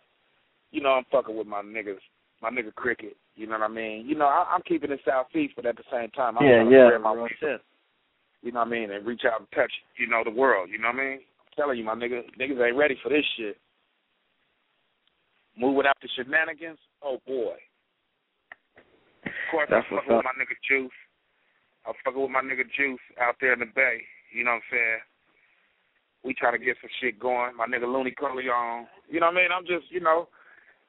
you 0.71 0.81
know 0.83 0.91
I'm 0.91 1.05
fucking 1.11 1.37
with 1.37 1.47
my 1.47 1.63
niggas, 1.63 2.03
my 2.43 2.51
nigga 2.51 2.75
Cricket. 2.75 3.17
You 3.35 3.47
know 3.47 3.59
what 3.59 3.71
I 3.71 3.73
mean? 3.73 4.07
You 4.07 4.15
know 4.15 4.27
I, 4.27 4.47
I'm 4.55 4.63
keeping 4.67 4.91
it 4.91 5.01
southeast, 5.05 5.55
but 5.57 5.67
at 5.67 5.77
the 5.77 5.85
same 5.93 6.11
time 6.11 6.39
I'm 6.39 6.47
yeah, 6.47 6.63
trying 6.63 6.71
to 6.71 6.77
yeah, 6.93 6.99
my 6.99 7.13
wings. 7.13 7.31
shit. 7.41 7.61
You 8.43 8.53
know 8.53 8.61
what 8.61 8.69
I 8.69 8.71
mean? 8.71 8.91
And 8.91 9.07
reach 9.07 9.23
out 9.27 9.41
and 9.41 9.49
touch, 9.55 9.73
you 9.99 10.07
know, 10.07 10.23
the 10.23 10.31
world. 10.31 10.69
You 10.71 10.79
know 10.79 10.89
what 10.89 11.03
I 11.03 11.05
mean? 11.05 11.19
I'm 11.19 11.53
telling 11.57 11.79
you, 11.79 11.85
my 11.85 11.95
nigga, 11.95 12.23
niggas 12.39 12.63
ain't 12.63 12.77
ready 12.77 12.97
for 13.03 13.09
this 13.09 13.25
shit. 13.37 13.57
Move 15.59 15.75
without 15.75 15.97
the 16.03 16.09
shenanigans. 16.15 16.79
Oh 17.03 17.19
boy. 17.27 17.57
Of 19.25 19.33
course, 19.51 19.69
That's 19.71 19.87
I'm 19.91 19.99
fucking 19.99 20.17
with 20.17 20.25
my 20.25 20.37
nigga 20.39 20.57
Juice. 20.69 20.99
I'm 21.87 21.95
fucking 22.05 22.21
with 22.21 22.31
my 22.31 22.43
nigga 22.43 22.67
Juice 22.77 23.03
out 23.21 23.37
there 23.41 23.55
in 23.55 23.61
the 23.61 23.71
Bay. 23.75 24.03
You 24.35 24.45
know 24.45 24.59
what 24.59 24.63
I'm 24.63 24.71
saying? 24.71 25.01
We 26.27 26.35
trying 26.35 26.59
to 26.59 26.65
get 26.65 26.77
some 26.83 26.91
shit 27.01 27.21
going. 27.21 27.57
My 27.57 27.67
nigga 27.67 27.87
Looney 27.87 28.13
on. 28.19 28.87
You 29.09 29.21
know 29.21 29.27
what 29.27 29.37
I 29.37 29.41
mean? 29.41 29.49
I'm 29.55 29.65
just, 29.65 29.91
you 29.91 30.01
know, 30.01 30.29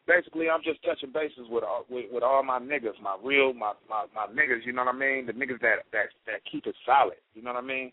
basically 0.08 0.50
I'm 0.50 0.64
just 0.64 0.84
touching 0.84 1.12
bases 1.14 1.46
with 1.50 1.64
all 1.64 1.86
with, 1.90 2.06
with 2.12 2.24
all 2.24 2.42
my 2.42 2.58
niggas, 2.60 3.00
my 3.04 3.16
real 3.24 3.54
my, 3.54 3.74
my 3.88 4.06
my 4.16 4.26
niggas. 4.34 4.66
You 4.66 4.74
know 4.74 4.84
what 4.84 4.96
I 4.96 4.98
mean? 4.98 5.28
The 5.28 5.34
niggas 5.34 5.62
that 5.62 5.86
that 5.94 6.10
that 6.26 6.42
keep 6.52 6.66
it 6.66 6.76
solid. 6.86 7.22
You 7.36 7.44
know 7.44 7.54
what 7.54 7.64
I 7.64 7.68
mean? 7.68 7.92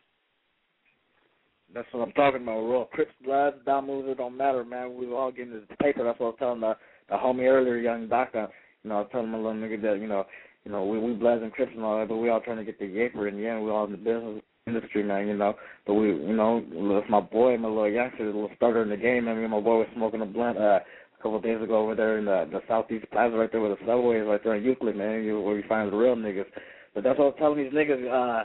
That's 1.74 1.88
what 1.92 2.06
I'm 2.06 2.12
talking 2.12 2.42
about. 2.42 2.60
Real 2.60 2.88
Crips, 2.92 3.12
Bloods, 3.24 3.56
Damus, 3.66 4.04
it 4.06 4.18
don't 4.18 4.36
matter, 4.36 4.64
man. 4.64 4.96
We 4.96 5.06
all 5.12 5.32
getting 5.32 5.54
this 5.54 5.64
paper. 5.82 6.04
That's 6.04 6.18
what 6.20 6.26
I 6.26 6.30
was 6.30 6.36
telling 6.38 6.60
the 6.60 6.74
the 7.10 7.16
homie 7.16 7.50
earlier, 7.50 7.76
young 7.76 8.08
doctor. 8.08 8.48
You 8.82 8.90
know, 8.90 8.96
I 8.96 9.00
was 9.00 9.08
telling 9.12 9.30
my 9.30 9.38
little 9.38 9.54
nigga 9.54 9.82
that 9.82 10.00
you 10.00 10.06
know, 10.06 10.24
you 10.64 10.72
know, 10.72 10.86
we 10.86 10.98
we 10.98 11.12
and 11.12 11.52
Crips 11.52 11.72
and 11.74 11.84
all 11.84 11.98
that, 11.98 12.08
but 12.08 12.16
we 12.16 12.30
all 12.30 12.40
trying 12.40 12.58
to 12.58 12.64
get 12.64 12.78
the 12.78 12.86
in 12.86 13.36
the 13.36 13.46
end. 13.46 13.64
We 13.64 13.70
all 13.70 13.84
in 13.84 13.92
the 13.92 13.98
business 13.98 14.42
industry, 14.66 15.02
man. 15.02 15.26
You 15.28 15.36
know, 15.36 15.54
but 15.86 15.94
we, 15.94 16.08
you 16.08 16.34
know, 16.34 16.64
it's 16.72 17.10
my 17.10 17.20
boy, 17.20 17.56
my 17.58 17.68
little 17.68 17.90
youngster, 17.90 18.24
the 18.24 18.32
little 18.32 18.50
starter 18.56 18.82
in 18.82 18.88
the 18.88 18.96
game. 18.96 19.28
I 19.28 19.34
mean, 19.34 19.50
my 19.50 19.60
boy 19.60 19.78
was 19.78 19.88
smoking 19.94 20.22
a 20.22 20.26
blunt. 20.26 20.58
Uh, 20.58 20.80
a 20.80 21.22
couple 21.22 21.36
of 21.36 21.42
days 21.42 21.62
ago 21.62 21.82
over 21.82 21.94
there 21.94 22.18
in 22.18 22.26
the 22.26 22.48
the 22.50 22.60
southeast 22.68 23.06
plaza 23.10 23.34
right 23.34 23.50
there 23.50 23.60
where 23.60 23.70
the 23.70 23.86
subway 23.86 24.20
is 24.20 24.26
right 24.26 24.42
there 24.44 24.56
in 24.56 24.64
Euclid, 24.64 24.96
man, 24.96 25.24
where 25.42 25.56
you 25.56 25.64
find 25.68 25.90
the 25.90 25.96
real 25.96 26.16
niggas. 26.16 26.44
But 26.94 27.04
that's 27.04 27.18
what 27.18 27.24
I 27.24 27.28
was 27.28 27.34
telling 27.38 27.64
these 27.64 27.72
niggas, 27.72 28.04
uh, 28.08 28.44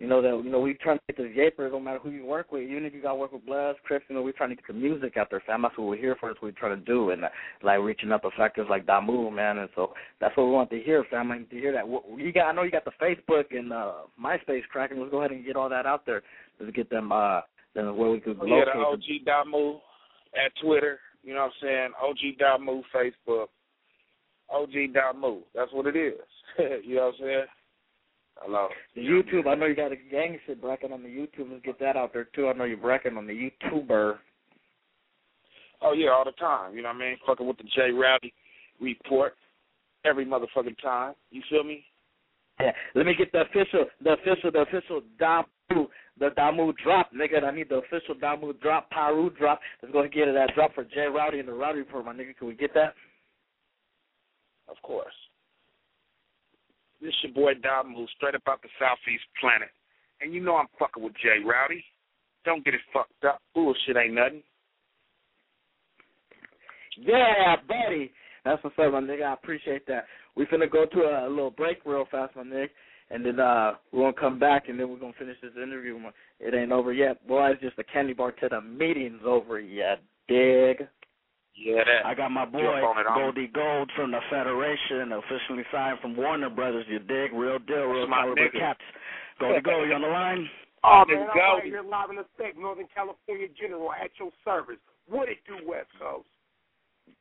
you 0.00 0.06
know, 0.06 0.22
that 0.22 0.42
you 0.42 0.50
know, 0.50 0.60
we 0.60 0.72
trying 0.72 0.98
to 0.98 1.12
get 1.12 1.18
the 1.18 1.24
yapers, 1.24 1.72
no 1.72 1.78
matter 1.78 1.98
who 1.98 2.08
you 2.08 2.24
work 2.24 2.50
with, 2.50 2.62
even 2.62 2.86
if 2.86 2.94
you 2.94 3.02
got 3.02 3.10
to 3.10 3.16
work 3.16 3.32
with 3.32 3.44
Bloods, 3.44 3.78
Crips, 3.84 4.06
you 4.08 4.14
know, 4.14 4.22
we 4.22 4.32
trying 4.32 4.48
to 4.48 4.56
get 4.56 4.66
the 4.66 4.72
music 4.72 5.18
out 5.18 5.28
there, 5.30 5.42
fam. 5.46 5.60
That's 5.60 5.76
what 5.76 5.88
we're 5.88 5.96
here 5.98 6.16
for. 6.18 6.30
That's 6.30 6.40
what 6.40 6.54
we're 6.54 6.58
trying 6.58 6.78
to 6.78 6.84
do, 6.84 7.10
and 7.10 7.26
uh, 7.26 7.28
like 7.62 7.80
reaching 7.80 8.10
up 8.10 8.22
to 8.22 8.30
factors 8.34 8.66
like 8.70 8.86
Damu, 8.86 9.30
man. 9.30 9.58
And 9.58 9.68
so 9.74 9.92
that's 10.18 10.34
what 10.38 10.46
we 10.46 10.52
want 10.52 10.70
to 10.70 10.80
hear, 10.80 11.04
fam. 11.10 11.30
I 11.30 11.38
need 11.38 11.50
to 11.50 11.56
hear 11.56 11.72
that. 11.74 11.84
You 12.16 12.32
got, 12.32 12.48
I 12.48 12.52
know 12.52 12.62
you 12.62 12.70
got 12.70 12.86
the 12.86 12.92
Facebook 12.92 13.54
and 13.54 13.74
uh, 13.74 13.92
MySpace 14.18 14.62
cracking. 14.72 14.98
Let's 14.98 15.10
go 15.10 15.18
ahead 15.18 15.32
and 15.32 15.44
get 15.44 15.56
all 15.56 15.68
that 15.68 15.84
out 15.84 16.06
there. 16.06 16.22
Let's 16.58 16.74
get 16.74 16.88
them, 16.88 17.12
uh, 17.12 17.42
then 17.74 17.94
where 17.94 18.10
we 18.10 18.20
could 18.20 18.38
locate 18.38 18.48
yeah, 18.48 18.72
the 18.72 18.80
OG 18.80 19.46
Damu 19.46 19.80
at 20.34 20.52
Twitter. 20.64 20.98
You 21.22 21.34
know 21.34 21.50
what 21.60 21.68
I'm 21.68 21.92
saying? 22.08 22.38
OG 22.40 22.40
Damu 22.40 22.82
Facebook. 22.94 23.48
OG 24.48 24.94
Damu. 24.96 25.40
That's 25.54 25.72
what 25.74 25.86
it 25.86 25.96
is. 25.96 26.14
you 26.86 26.96
know 26.96 27.06
what 27.06 27.14
I'm 27.16 27.20
saying? 27.20 27.44
Hello. 28.36 28.68
The 28.94 29.02
YouTube, 29.02 29.46
I 29.46 29.54
know 29.54 29.66
you 29.66 29.76
got 29.76 29.92
a 29.92 29.96
gang 30.10 30.38
shit 30.46 30.60
bracket 30.60 30.92
on 30.92 31.02
the 31.02 31.08
YouTube. 31.08 31.50
Let's 31.50 31.64
get 31.64 31.78
that 31.80 31.96
out 31.96 32.12
there 32.12 32.28
too. 32.34 32.48
I 32.48 32.52
know 32.54 32.64
you're 32.64 32.76
bracket 32.76 33.16
on 33.16 33.26
the 33.26 33.50
YouTuber. 33.62 34.16
Oh 35.82 35.92
yeah, 35.92 36.10
all 36.10 36.24
the 36.24 36.32
time. 36.32 36.74
You 36.74 36.82
know 36.82 36.88
what 36.88 36.96
I 36.96 37.00
mean? 37.00 37.16
Fucking 37.26 37.46
with 37.46 37.58
the 37.58 37.64
J 37.64 37.90
Rowdy 37.90 38.32
report 38.80 39.34
every 40.04 40.24
motherfucking 40.26 40.80
time. 40.82 41.14
You 41.30 41.42
feel 41.50 41.64
me? 41.64 41.84
Yeah. 42.60 42.72
Let 42.94 43.06
me 43.06 43.14
get 43.16 43.32
the 43.32 43.42
official, 43.42 43.86
the 44.02 44.12
official, 44.12 44.50
the 44.50 44.60
official 44.60 45.02
Damu, 45.18 45.86
the 46.18 46.28
Damu 46.36 46.74
drop, 46.82 47.10
nigga. 47.14 47.42
I 47.42 47.54
need 47.54 47.70
the 47.70 47.76
official 47.76 48.14
Damu 48.14 48.58
drop, 48.60 48.90
Paru 48.90 49.30
drop. 49.30 49.60
Let's 49.82 49.92
go 49.92 50.02
and 50.02 50.12
get 50.12 50.26
that 50.26 50.54
drop 50.54 50.74
for 50.74 50.84
J 50.84 51.06
Rowdy 51.14 51.38
and 51.38 51.48
the 51.48 51.52
Rowdy 51.52 51.78
report, 51.80 52.04
my 52.04 52.12
nigga. 52.12 52.36
Can 52.36 52.48
we 52.48 52.54
get 52.54 52.74
that? 52.74 52.94
Of 54.68 54.76
course. 54.82 55.14
This 57.00 57.14
your 57.22 57.32
boy 57.32 57.54
Damu, 57.54 58.06
straight 58.16 58.34
up 58.34 58.42
out 58.48 58.62
the 58.62 58.68
southeast 58.78 59.24
planet. 59.40 59.68
And 60.20 60.34
you 60.34 60.40
know 60.40 60.56
I'm 60.56 60.66
fucking 60.78 61.02
with 61.02 61.14
J 61.14 61.44
Rowdy. 61.44 61.84
Don't 62.44 62.64
get 62.64 62.74
it 62.74 62.80
fucked 62.92 63.24
up. 63.26 63.40
Bullshit 63.54 63.96
ain't 63.96 64.14
nothing. 64.14 64.42
Yeah, 66.96 67.56
buddy. 67.66 68.12
That's 68.44 68.62
what's 68.62 68.76
up, 68.78 68.92
my 68.92 69.00
nigga. 69.00 69.24
I 69.24 69.34
appreciate 69.34 69.86
that. 69.86 70.04
We 70.36 70.46
finna 70.46 70.70
go 70.70 70.86
to 70.86 71.00
a, 71.00 71.28
a 71.28 71.30
little 71.30 71.50
break 71.50 71.78
real 71.84 72.06
fast, 72.10 72.36
my 72.36 72.42
nigga. 72.42 72.68
And 73.10 73.24
then 73.26 73.40
uh 73.40 73.72
we're 73.92 74.02
gonna 74.02 74.20
come 74.20 74.38
back 74.38 74.68
and 74.68 74.78
then 74.78 74.88
we're 74.88 74.98
gonna 74.98 75.12
finish 75.18 75.36
this 75.42 75.52
interview. 75.56 75.98
It 76.38 76.54
ain't 76.54 76.72
over 76.72 76.92
yet. 76.92 77.26
Boy, 77.26 77.50
it's 77.50 77.62
just 77.62 77.78
a 77.78 77.84
candy 77.84 78.12
bar 78.12 78.32
to 78.32 78.48
the 78.48 78.60
meeting's 78.60 79.22
over 79.26 79.58
yet. 79.58 80.00
Dig. 80.28 80.86
Yeah, 81.60 81.84
that. 81.84 82.06
I 82.08 82.14
got 82.14 82.30
my 82.32 82.46
boy 82.46 82.80
Goldie 83.14 83.52
Gold 83.52 83.90
from 83.94 84.12
the 84.12 84.20
Federation, 84.30 85.12
officially 85.12 85.64
signed 85.70 85.98
from 86.00 86.16
Warner 86.16 86.48
Brothers. 86.48 86.86
You 86.88 86.98
dig? 87.00 87.32
Real 87.36 87.58
deal, 87.58 87.84
real 87.84 88.08
caliber 88.08 88.48
caps. 88.48 88.80
Goldie 89.38 89.60
Gold, 89.60 89.86
you 89.88 89.94
on 89.94 90.02
the 90.02 90.08
line? 90.08 90.48
Oh 90.82 91.04
man, 91.06 91.28
I'm 91.28 91.36
right 91.36 91.64
here 91.64 91.82
live 91.82 92.08
in 92.08 92.16
effect, 92.16 92.56
Northern 92.56 92.88
California 92.96 93.48
General 93.52 93.92
at 93.92 94.08
your 94.18 94.30
service. 94.42 94.80
What 95.06 95.28
it 95.28 95.36
do, 95.46 95.60
West 95.68 95.92
Coast? 96.00 96.24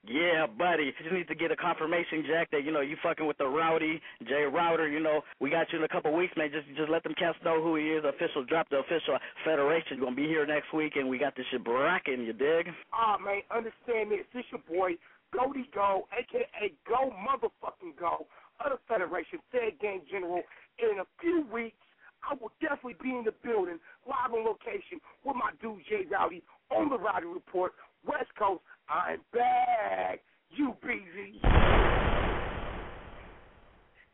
Yeah, 0.07 0.47
buddy. 0.47 0.93
Just 1.01 1.13
need 1.13 1.27
to 1.27 1.35
get 1.35 1.51
a 1.51 1.55
confirmation, 1.55 2.23
Jack, 2.27 2.49
that 2.51 2.63
you 2.63 2.71
know 2.71 2.81
you 2.81 2.97
fucking 3.03 3.25
with 3.25 3.37
the 3.37 3.47
Rowdy 3.47 4.01
Jay 4.27 4.43
Router. 4.43 4.87
You 4.87 4.99
know 4.99 5.21
we 5.39 5.49
got 5.49 5.71
you 5.71 5.79
in 5.79 5.83
a 5.83 5.87
couple 5.87 6.13
weeks, 6.15 6.33
man. 6.37 6.49
Just 6.51 6.67
just 6.77 6.89
let 6.89 7.03
them 7.03 7.13
cats 7.17 7.37
know 7.43 7.61
who 7.61 7.75
he 7.75 7.91
is. 7.91 8.03
Official 8.05 8.43
drop 8.45 8.69
the 8.69 8.77
official 8.77 9.17
federation. 9.45 9.99
Gonna 9.99 10.15
be 10.15 10.27
here 10.27 10.45
next 10.45 10.73
week, 10.73 10.95
and 10.95 11.07
we 11.07 11.17
got 11.17 11.35
this 11.35 11.45
shit 11.51 11.63
bracking. 11.63 12.23
You 12.23 12.33
dig? 12.33 12.67
Ah, 12.93 13.17
oh, 13.17 13.23
man, 13.23 13.41
understand 13.51 14.11
this. 14.11 14.25
This 14.33 14.45
your 14.51 14.61
boy 14.67 14.97
Goldie 15.33 15.69
Go, 15.73 16.07
aka 16.17 16.73
Go 16.87 17.13
Motherfucking 17.13 17.99
Go, 17.99 18.25
of 18.65 18.71
the 18.71 18.79
Federation 18.87 19.39
Fed 19.51 19.79
Gang 19.81 20.01
General. 20.09 20.41
In 20.79 20.99
a 20.99 21.07
few 21.21 21.45
weeks, 21.51 21.77
I 22.23 22.35
will 22.39 22.51
definitely 22.61 22.95
be 23.01 23.15
in 23.15 23.23
the 23.23 23.33
building, 23.43 23.79
live 24.07 24.33
on 24.33 24.43
location 24.45 24.99
with 25.23 25.35
my 25.35 25.51
dude 25.61 25.83
Jay 25.87 26.03
Rowdy 26.09 26.43
on 26.71 26.89
the 26.89 26.97
Rowdy 26.97 27.27
Report, 27.27 27.73
West 28.07 28.29
Coast. 28.37 28.61
I'm 28.89 29.19
back. 29.33 30.21
You? 30.51 30.75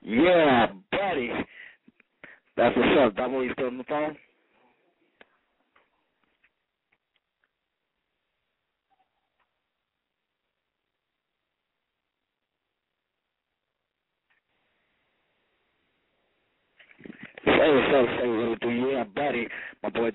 Yeah, 0.01 0.67
buddy. 0.91 1.31
That's 2.57 2.75
what's 2.77 2.99
up. 3.01 3.15
Double, 3.17 3.43
you 3.43 3.53
still 3.53 3.67
on 3.67 3.77
the 3.77 3.85
phone? 3.85 4.17
Hey, 17.43 17.75
what's 17.75 17.95
up? 17.95 18.19
Say 18.19 18.27
what 18.27 18.59
do 18.61 18.81
boy 18.81 19.04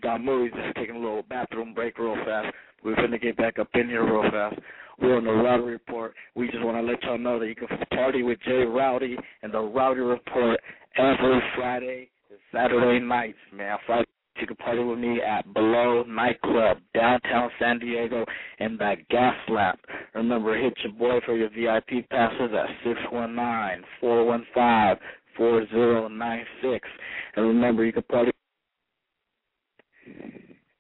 Don 0.00 0.24
Murray's 0.24 0.52
just 0.52 0.76
taking 0.76 0.96
a 0.96 0.98
little 0.98 1.22
bathroom 1.22 1.74
break 1.74 1.98
real 1.98 2.16
fast. 2.24 2.54
We're 2.82 2.96
gonna 2.96 3.18
get 3.18 3.36
back 3.36 3.58
up 3.58 3.68
in 3.74 3.88
here 3.88 4.04
real 4.04 4.30
fast. 4.30 4.58
We're 5.00 5.16
on 5.16 5.24
the 5.24 5.32
Rowdy 5.32 5.64
Report. 5.64 6.14
We 6.34 6.46
just 6.48 6.62
want 6.62 6.76
to 6.76 6.82
let 6.82 7.02
y'all 7.02 7.18
know 7.18 7.38
that 7.38 7.46
you 7.46 7.54
can 7.54 7.68
party 7.94 8.22
with 8.22 8.38
Jay 8.44 8.64
Rowdy 8.64 9.16
and 9.42 9.52
the 9.52 9.60
Rowdy 9.60 10.00
Report 10.00 10.60
every 10.96 11.40
Friday 11.56 12.10
and 12.30 12.38
Saturday 12.52 13.04
nights, 13.04 13.38
man. 13.54 13.78
Friday 13.86 14.06
you 14.40 14.46
can 14.46 14.56
party 14.56 14.82
with 14.82 14.98
me 14.98 15.20
at 15.20 15.52
Below 15.52 16.04
Nightclub, 16.04 16.78
downtown 16.94 17.50
San 17.58 17.78
Diego, 17.78 18.24
in 18.58 18.78
that 18.78 19.06
gas 19.10 19.34
lap. 19.50 19.78
Remember, 20.14 20.56
hit 20.58 20.72
your 20.82 20.92
boy 20.92 21.20
for 21.26 21.36
your 21.36 21.50
VIP 21.50 22.08
passes 22.08 22.50
at 22.54 22.66
six 22.82 22.98
one 23.10 23.34
nine 23.34 23.82
four 24.00 24.24
one 24.24 24.46
five 24.54 24.96
four 25.36 25.66
zero 25.68 26.08
nine 26.08 26.44
six. 26.62 26.88
And 27.36 27.46
remember, 27.46 27.84
you 27.84 27.92
can 27.92 28.02
party 28.04 28.30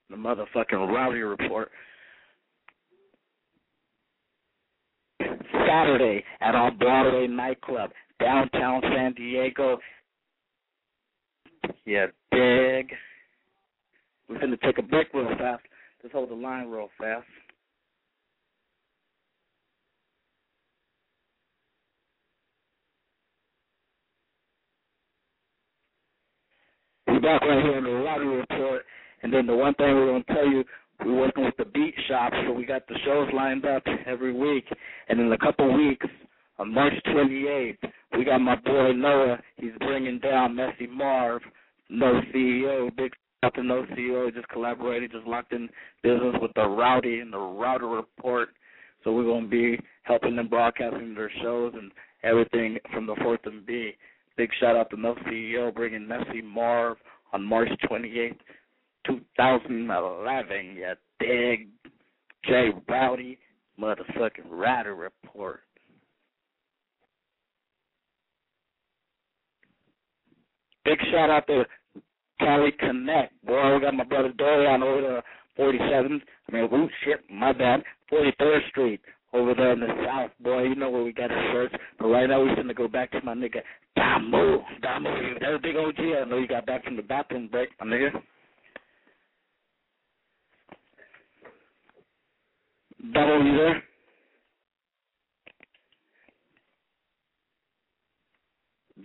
the 0.08 0.16
motherfucking 0.16 0.88
Rowdy 0.92 1.20
Report 1.20 1.70
Saturday 5.66 6.24
at 6.40 6.54
our 6.54 6.70
Broadway 6.72 7.26
nightclub, 7.26 7.90
downtown 8.18 8.82
San 8.82 9.12
Diego. 9.14 9.78
Yeah, 11.84 12.06
big. 12.30 12.92
We're 14.28 14.38
going 14.38 14.50
to 14.50 14.56
take 14.58 14.78
a 14.78 14.82
break 14.82 15.08
real 15.12 15.28
fast. 15.38 15.62
Just 16.02 16.12
hold 16.14 16.30
the 16.30 16.34
line 16.34 16.68
real 16.68 16.88
fast. 16.98 17.26
We're 27.06 27.20
back 27.20 27.42
right 27.42 27.62
here 27.62 27.76
on 27.76 27.84
the 27.84 27.90
Rowdy 27.90 28.24
Report. 28.24 28.84
And 29.22 29.32
then 29.32 29.46
the 29.46 29.54
one 29.54 29.74
thing 29.74 29.94
we're 29.94 30.06
going 30.06 30.24
to 30.24 30.34
tell 30.34 30.46
you, 30.46 30.64
we're 31.04 31.18
working 31.18 31.44
with 31.44 31.56
the 31.56 31.64
beat 31.64 31.94
shop, 32.08 32.32
so 32.46 32.52
we 32.52 32.66
got 32.66 32.86
the 32.86 32.96
shows 33.04 33.28
lined 33.34 33.64
up 33.64 33.82
every 34.06 34.32
week. 34.32 34.66
And 35.08 35.20
in 35.20 35.32
a 35.32 35.38
couple 35.38 35.72
weeks, 35.76 36.06
on 36.58 36.74
March 36.74 36.92
28th, 37.08 37.78
we 38.16 38.24
got 38.24 38.38
my 38.40 38.56
boy 38.56 38.92
Noah. 38.92 39.38
He's 39.56 39.72
bringing 39.78 40.18
down 40.18 40.54
Messy 40.54 40.86
Marv, 40.86 41.40
No 41.88 42.20
CEO. 42.34 42.94
Big 42.96 43.12
out 43.42 43.54
to 43.54 43.62
No 43.62 43.84
CEO. 43.96 44.32
Just 44.34 44.48
collaborated, 44.48 45.12
just 45.12 45.26
locked 45.26 45.52
in 45.52 45.70
business 46.02 46.34
with 46.40 46.52
the 46.54 46.68
Rowdy 46.68 47.20
and 47.20 47.32
the 47.32 47.38
Rowdy 47.38 47.86
Report. 47.86 48.50
So 49.02 49.12
we're 49.12 49.24
going 49.24 49.44
to 49.44 49.50
be 49.50 49.78
helping 50.02 50.36
them 50.36 50.48
broadcasting 50.48 51.14
their 51.14 51.30
shows 51.42 51.72
and 51.74 51.90
everything 52.22 52.76
from 52.92 53.06
the 53.06 53.16
Fourth 53.22 53.40
and 53.44 53.64
B. 53.64 53.92
Big 54.36 54.50
shout 54.60 54.76
out 54.76 54.90
to 54.90 55.00
No 55.00 55.14
CEO 55.26 55.74
bringing 55.74 56.06
Messy 56.06 56.42
Marv 56.42 56.98
on 57.32 57.42
March 57.42 57.70
28th. 57.90 58.36
2011, 59.06 60.76
you 60.76 60.94
big 61.18 61.68
J 62.44 62.70
Rowdy 62.88 63.38
motherfucking 63.80 64.48
Rowdy 64.48 64.90
report. 64.90 65.60
Big 70.84 70.98
shout 71.12 71.30
out 71.30 71.46
to 71.46 71.64
Cali 72.38 72.72
Connect. 72.78 73.32
Boy, 73.44 73.74
we 73.74 73.80
got 73.80 73.94
my 73.94 74.04
brother 74.04 74.32
Dorian 74.36 74.82
over 74.82 75.00
there, 75.00 75.22
47th. 75.58 76.20
I 76.48 76.52
mean, 76.52 76.64
ooh, 76.72 76.88
shit, 77.04 77.20
my 77.30 77.52
bad. 77.52 77.82
43rd 78.10 78.68
Street 78.70 79.00
over 79.32 79.54
there 79.54 79.72
in 79.72 79.80
the 79.80 79.86
south. 80.04 80.30
Boy, 80.40 80.62
you 80.64 80.74
know 80.74 80.90
where 80.90 81.04
we 81.04 81.12
got 81.12 81.28
the 81.28 81.40
shirts. 81.52 81.74
But 81.98 82.08
right 82.08 82.28
now, 82.28 82.40
we're 82.40 82.54
going 82.54 82.66
to 82.66 82.74
go 82.74 82.88
back 82.88 83.12
to 83.12 83.20
my 83.22 83.34
nigga, 83.34 83.60
Damu. 83.96 84.62
Damu, 84.82 85.40
that's 85.40 85.54
a 85.54 85.58
big 85.62 85.76
OG. 85.76 85.98
I 85.98 86.28
know 86.28 86.38
you 86.38 86.48
got 86.48 86.66
back 86.66 86.84
from 86.84 86.96
the 86.96 87.02
bathroom 87.02 87.48
break, 87.48 87.68
my 87.78 87.86
nigga. 87.86 88.10
Double, 93.14 93.44
you 93.44 93.56
there? 93.56 93.82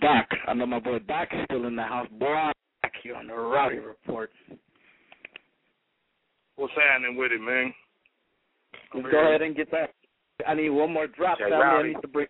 Doc. 0.01 0.27
I 0.47 0.53
know 0.53 0.65
my 0.65 0.79
boy 0.79 0.99
Doc 0.99 1.29
is 1.31 1.45
still 1.45 1.65
in 1.65 1.75
the 1.75 1.83
house. 1.83 2.07
Boy, 2.19 2.51
back 2.81 2.91
here 3.01 3.15
on 3.15 3.27
the 3.27 3.33
Rowdy 3.33 3.77
Report. 3.77 4.29
What's 6.57 6.73
happening 6.73 7.17
with 7.17 7.31
it, 7.31 7.41
man? 7.41 7.73
Let's 8.93 9.07
go 9.11 9.27
ahead 9.27 9.41
and 9.41 9.55
get 9.55 9.71
that. 9.71 9.91
I 10.47 10.53
need 10.53 10.69
one 10.69 10.91
more 10.91 11.07
drop. 11.07 11.39
Okay, 11.39 11.49
family. 11.49 11.65
I 11.65 11.87
need 11.87 12.01
to 12.01 12.07
break. 12.07 12.29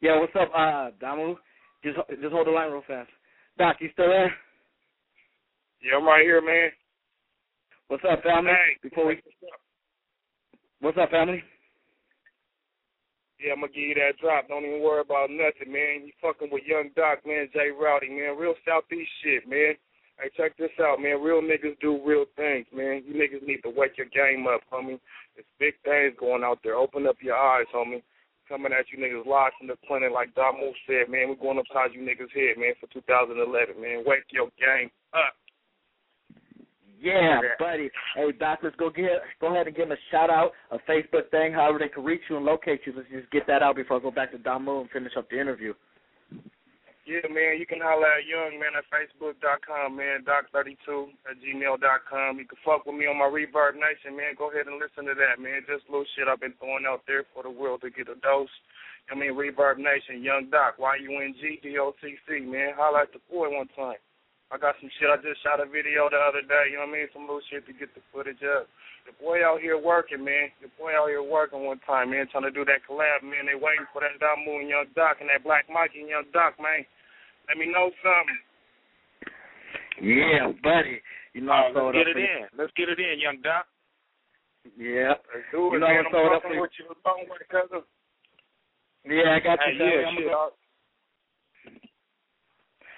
Yeah, 0.00 0.18
what's 0.18 0.34
up, 0.38 0.50
uh, 0.54 0.90
Damu? 1.02 1.36
Just 1.84 1.96
just 2.20 2.32
hold 2.32 2.46
the 2.46 2.50
line 2.50 2.70
real 2.70 2.82
fast. 2.86 3.10
Doc, 3.58 3.76
you 3.80 3.88
still 3.92 4.08
there? 4.08 4.32
Yeah, 5.82 5.96
I'm 5.98 6.04
right 6.04 6.22
here, 6.22 6.40
man. 6.40 6.70
What's 7.88 8.04
up, 8.10 8.22
family? 8.22 8.52
Hey, 8.52 8.76
Before 8.82 9.06
we, 9.06 9.20
what's 10.86 11.02
up, 11.02 11.10
family? 11.10 11.42
Yeah, 13.42 13.58
I'm 13.58 13.60
gonna 13.60 13.74
give 13.74 13.90
you 13.90 13.98
that 13.98 14.22
drop. 14.22 14.46
Don't 14.46 14.62
even 14.62 14.86
worry 14.86 15.02
about 15.02 15.34
nothing, 15.34 15.74
man. 15.74 16.06
You 16.06 16.14
fucking 16.22 16.46
with 16.54 16.62
Young 16.62 16.94
Docc, 16.94 17.26
man, 17.26 17.50
Jay 17.50 17.74
Rowdy, 17.74 18.08
man. 18.08 18.38
Real 18.38 18.54
Southeast 18.62 19.10
shit, 19.18 19.50
man. 19.50 19.74
Hey, 20.16 20.30
check 20.38 20.56
this 20.56 20.70
out, 20.78 21.02
man. 21.02 21.18
Real 21.18 21.42
niggas 21.42 21.74
do 21.82 21.98
real 22.06 22.24
things, 22.38 22.70
man. 22.70 23.02
You 23.02 23.18
niggas 23.18 23.42
need 23.42 23.66
to 23.66 23.74
wake 23.74 23.98
your 23.98 24.06
game 24.14 24.46
up, 24.46 24.62
homie. 24.70 25.02
There's 25.34 25.50
big 25.58 25.74
things 25.82 26.14
going 26.22 26.46
out 26.46 26.62
there. 26.62 26.78
Open 26.78 27.10
up 27.10 27.18
your 27.18 27.36
eyes, 27.36 27.66
homie. 27.74 28.06
Coming 28.48 28.70
at 28.70 28.86
you 28.94 29.02
niggas 29.02 29.26
live 29.26 29.58
from 29.58 29.66
the 29.66 29.76
planet, 29.90 30.14
like 30.14 30.38
Damu 30.38 30.70
said, 30.86 31.10
man. 31.10 31.34
We're 31.34 31.42
going 31.42 31.58
upside 31.58 31.98
you 31.98 32.06
niggas' 32.06 32.30
head, 32.30 32.62
man, 32.62 32.78
for 32.78 32.86
2011, 32.94 33.42
man. 33.74 34.06
Wake 34.06 34.30
your 34.30 34.54
game 34.54 34.88
up. 35.12 35.34
Yeah, 37.00 37.40
buddy. 37.58 37.90
Hey, 38.14 38.32
Doc, 38.32 38.60
let's 38.62 38.76
go 38.76 38.88
get 38.90 39.20
go 39.40 39.52
ahead 39.52 39.66
and 39.66 39.76
give 39.76 39.86
him 39.86 39.92
a 39.92 40.00
shout 40.10 40.30
out, 40.30 40.52
a 40.70 40.78
Facebook 40.88 41.30
thing, 41.30 41.52
however 41.52 41.78
they 41.78 41.88
can 41.88 42.04
reach 42.04 42.22
you 42.30 42.36
and 42.36 42.46
locate 42.46 42.80
you. 42.86 42.92
Let's 42.96 43.08
just 43.10 43.30
get 43.30 43.46
that 43.46 43.62
out 43.62 43.76
before 43.76 43.98
I 43.98 44.00
go 44.00 44.10
back 44.10 44.32
to 44.32 44.38
Damu 44.38 44.80
and 44.80 44.90
finish 44.90 45.12
up 45.16 45.28
the 45.28 45.40
interview. 45.40 45.74
Yeah, 47.06 47.22
man, 47.30 47.62
you 47.62 47.70
can 47.70 47.78
holler 47.78 48.18
at 48.18 48.26
Young 48.26 48.58
Man 48.58 48.74
at 48.74 48.82
Facebook.com, 48.90 49.94
man, 49.94 50.26
Doc32 50.26 51.06
at 51.30 51.38
gmail.com. 51.38 52.30
You 52.34 52.46
can 52.50 52.58
fuck 52.66 52.82
with 52.82 52.98
me 52.98 53.06
on 53.06 53.22
my 53.22 53.30
Reverb 53.30 53.78
Nation, 53.78 54.18
man. 54.18 54.34
Go 54.34 54.50
ahead 54.50 54.66
and 54.66 54.82
listen 54.82 55.06
to 55.06 55.14
that, 55.14 55.38
man. 55.38 55.62
Just 55.70 55.86
little 55.86 56.08
shit 56.18 56.26
I've 56.26 56.42
been 56.42 56.58
throwing 56.58 56.82
out 56.82 57.06
there 57.06 57.22
for 57.30 57.46
the 57.46 57.50
world 57.54 57.86
to 57.86 57.94
get 57.94 58.10
a 58.10 58.18
dose. 58.18 58.50
I 59.06 59.14
mean, 59.14 59.38
Reverb 59.38 59.78
Nation, 59.78 60.18
Young 60.18 60.50
Docc, 60.50 60.82
Y-U-N-G-D-O-C-C, 60.82 62.28
man. 62.42 62.74
Holler 62.74 63.06
at 63.06 63.14
the 63.14 63.22
boy 63.30 63.54
one 63.54 63.70
time. 63.78 64.02
I 64.52 64.58
got 64.62 64.78
some 64.78 64.90
shit. 64.98 65.10
I 65.10 65.18
just 65.18 65.42
shot 65.42 65.58
a 65.58 65.66
video 65.66 66.06
the 66.06 66.20
other 66.22 66.42
day, 66.46 66.70
you 66.70 66.78
know 66.78 66.86
what 66.86 66.94
I 66.94 67.02
mean? 67.02 67.10
Some 67.10 67.26
little 67.26 67.42
shit 67.50 67.66
to 67.66 67.74
get 67.74 67.90
the 67.98 68.02
footage 68.14 68.38
up. 68.46 68.70
The 69.06 69.14
boy 69.18 69.42
out 69.42 69.58
here 69.62 69.74
working, 69.78 70.22
man. 70.22 70.50
The 70.62 70.70
boy 70.78 70.94
out 70.94 71.10
here 71.10 71.22
working 71.22 71.66
one 71.66 71.82
time, 71.86 72.10
man, 72.14 72.26
trying 72.30 72.46
to 72.46 72.54
do 72.54 72.62
that 72.66 72.86
collab, 72.86 73.22
man. 73.26 73.46
They 73.50 73.58
waiting 73.58 73.86
for 73.90 74.02
that 74.06 74.14
Damu 74.22 74.62
and 74.62 74.70
Young 74.70 74.86
Docc 74.94 75.18
and 75.22 75.30
that 75.30 75.42
Black 75.46 75.66
Mikey 75.70 76.06
and 76.06 76.10
Young 76.10 76.26
Docc, 76.34 76.58
man. 76.62 76.86
Let 77.50 77.58
me 77.58 77.66
know 77.70 77.90
something. 78.02 78.40
Yeah, 80.02 80.50
buddy. 80.62 80.98
You 81.34 81.42
know, 81.46 81.52
I 81.52 81.70
sold 81.74 81.94
let's 81.94 82.06
up 82.06 82.06
get 82.06 82.08
it 82.10 82.14
for- 82.14 82.26
in. 82.26 82.42
Let's 82.58 82.72
get 82.76 82.88
it 82.88 82.98
in, 82.98 83.20
young 83.20 83.38
doc. 83.42 83.66
Yeah. 84.76 85.14
Let's 85.30 85.46
do 85.52 85.68
it, 85.68 85.72
You 85.74 85.78
know, 85.80 85.86
man. 85.88 86.06
I 86.06 86.10
sold 86.10 86.26
I'm 86.26 86.36
up 86.36 86.42
fucking 86.42 86.56
for- 86.58 86.62
with 86.66 86.74
you 86.78 86.86
a 86.90 86.96
long 87.06 87.20
way, 87.28 87.42
cousin. 87.50 87.82
Yeah, 89.06 89.36
I 89.36 89.40
got 89.40 89.58
you. 89.62 89.78
family. 89.78 89.86
yeah, 89.86 90.06
I'm, 90.08 90.16
shit. 90.16 90.26
gonna 90.26 90.50
go, 90.50 90.52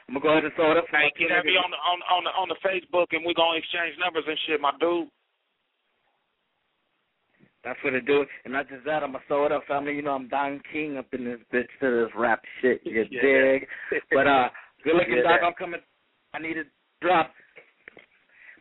I'm 0.08 0.14
gonna 0.14 0.24
go 0.24 0.30
ahead 0.32 0.44
and 0.44 0.54
throw 0.54 0.72
it 0.72 0.78
up 0.78 0.86
for 0.88 0.96
Hey, 0.96 1.12
my 1.12 1.20
get 1.20 1.36
at 1.36 1.44
me 1.44 1.52
on 1.60 1.70
the 1.70 1.76
on 1.76 1.98
on 2.08 2.24
the 2.24 2.30
on 2.32 2.48
the 2.48 2.56
Facebook 2.64 3.12
and 3.12 3.24
we're 3.24 3.34
gonna 3.36 3.58
exchange 3.58 3.94
numbers 4.00 4.24
and 4.26 4.38
shit, 4.46 4.60
my 4.60 4.72
dude. 4.80 5.08
That's 7.64 7.78
what 7.84 7.92
it 7.92 8.06
do. 8.06 8.24
And 8.44 8.52
not 8.54 8.68
just 8.68 8.84
that, 8.86 9.02
I'm 9.02 9.12
gonna 9.12 9.24
throw 9.28 9.44
it 9.46 9.52
up, 9.52 9.64
family. 9.68 9.94
You 9.94 10.02
know, 10.02 10.12
I'm 10.14 10.28
Don 10.28 10.62
King 10.72 10.96
up 10.96 11.06
in 11.12 11.24
this 11.24 11.40
bitch 11.52 11.68
to 11.80 12.04
this 12.06 12.12
rap 12.16 12.40
shit. 12.62 12.80
You 12.84 13.04
Yeah. 13.10 13.20
dig? 13.20 13.66
But 14.12 14.26
uh, 14.26 14.48
good 14.84 14.94
looking 14.98 15.16
Yeah. 15.16 15.22
Doc. 15.24 15.40
I'm 15.44 15.52
coming. 15.54 15.80
I 16.32 16.38
need 16.38 16.56
a 16.56 16.64
drop. 17.02 17.30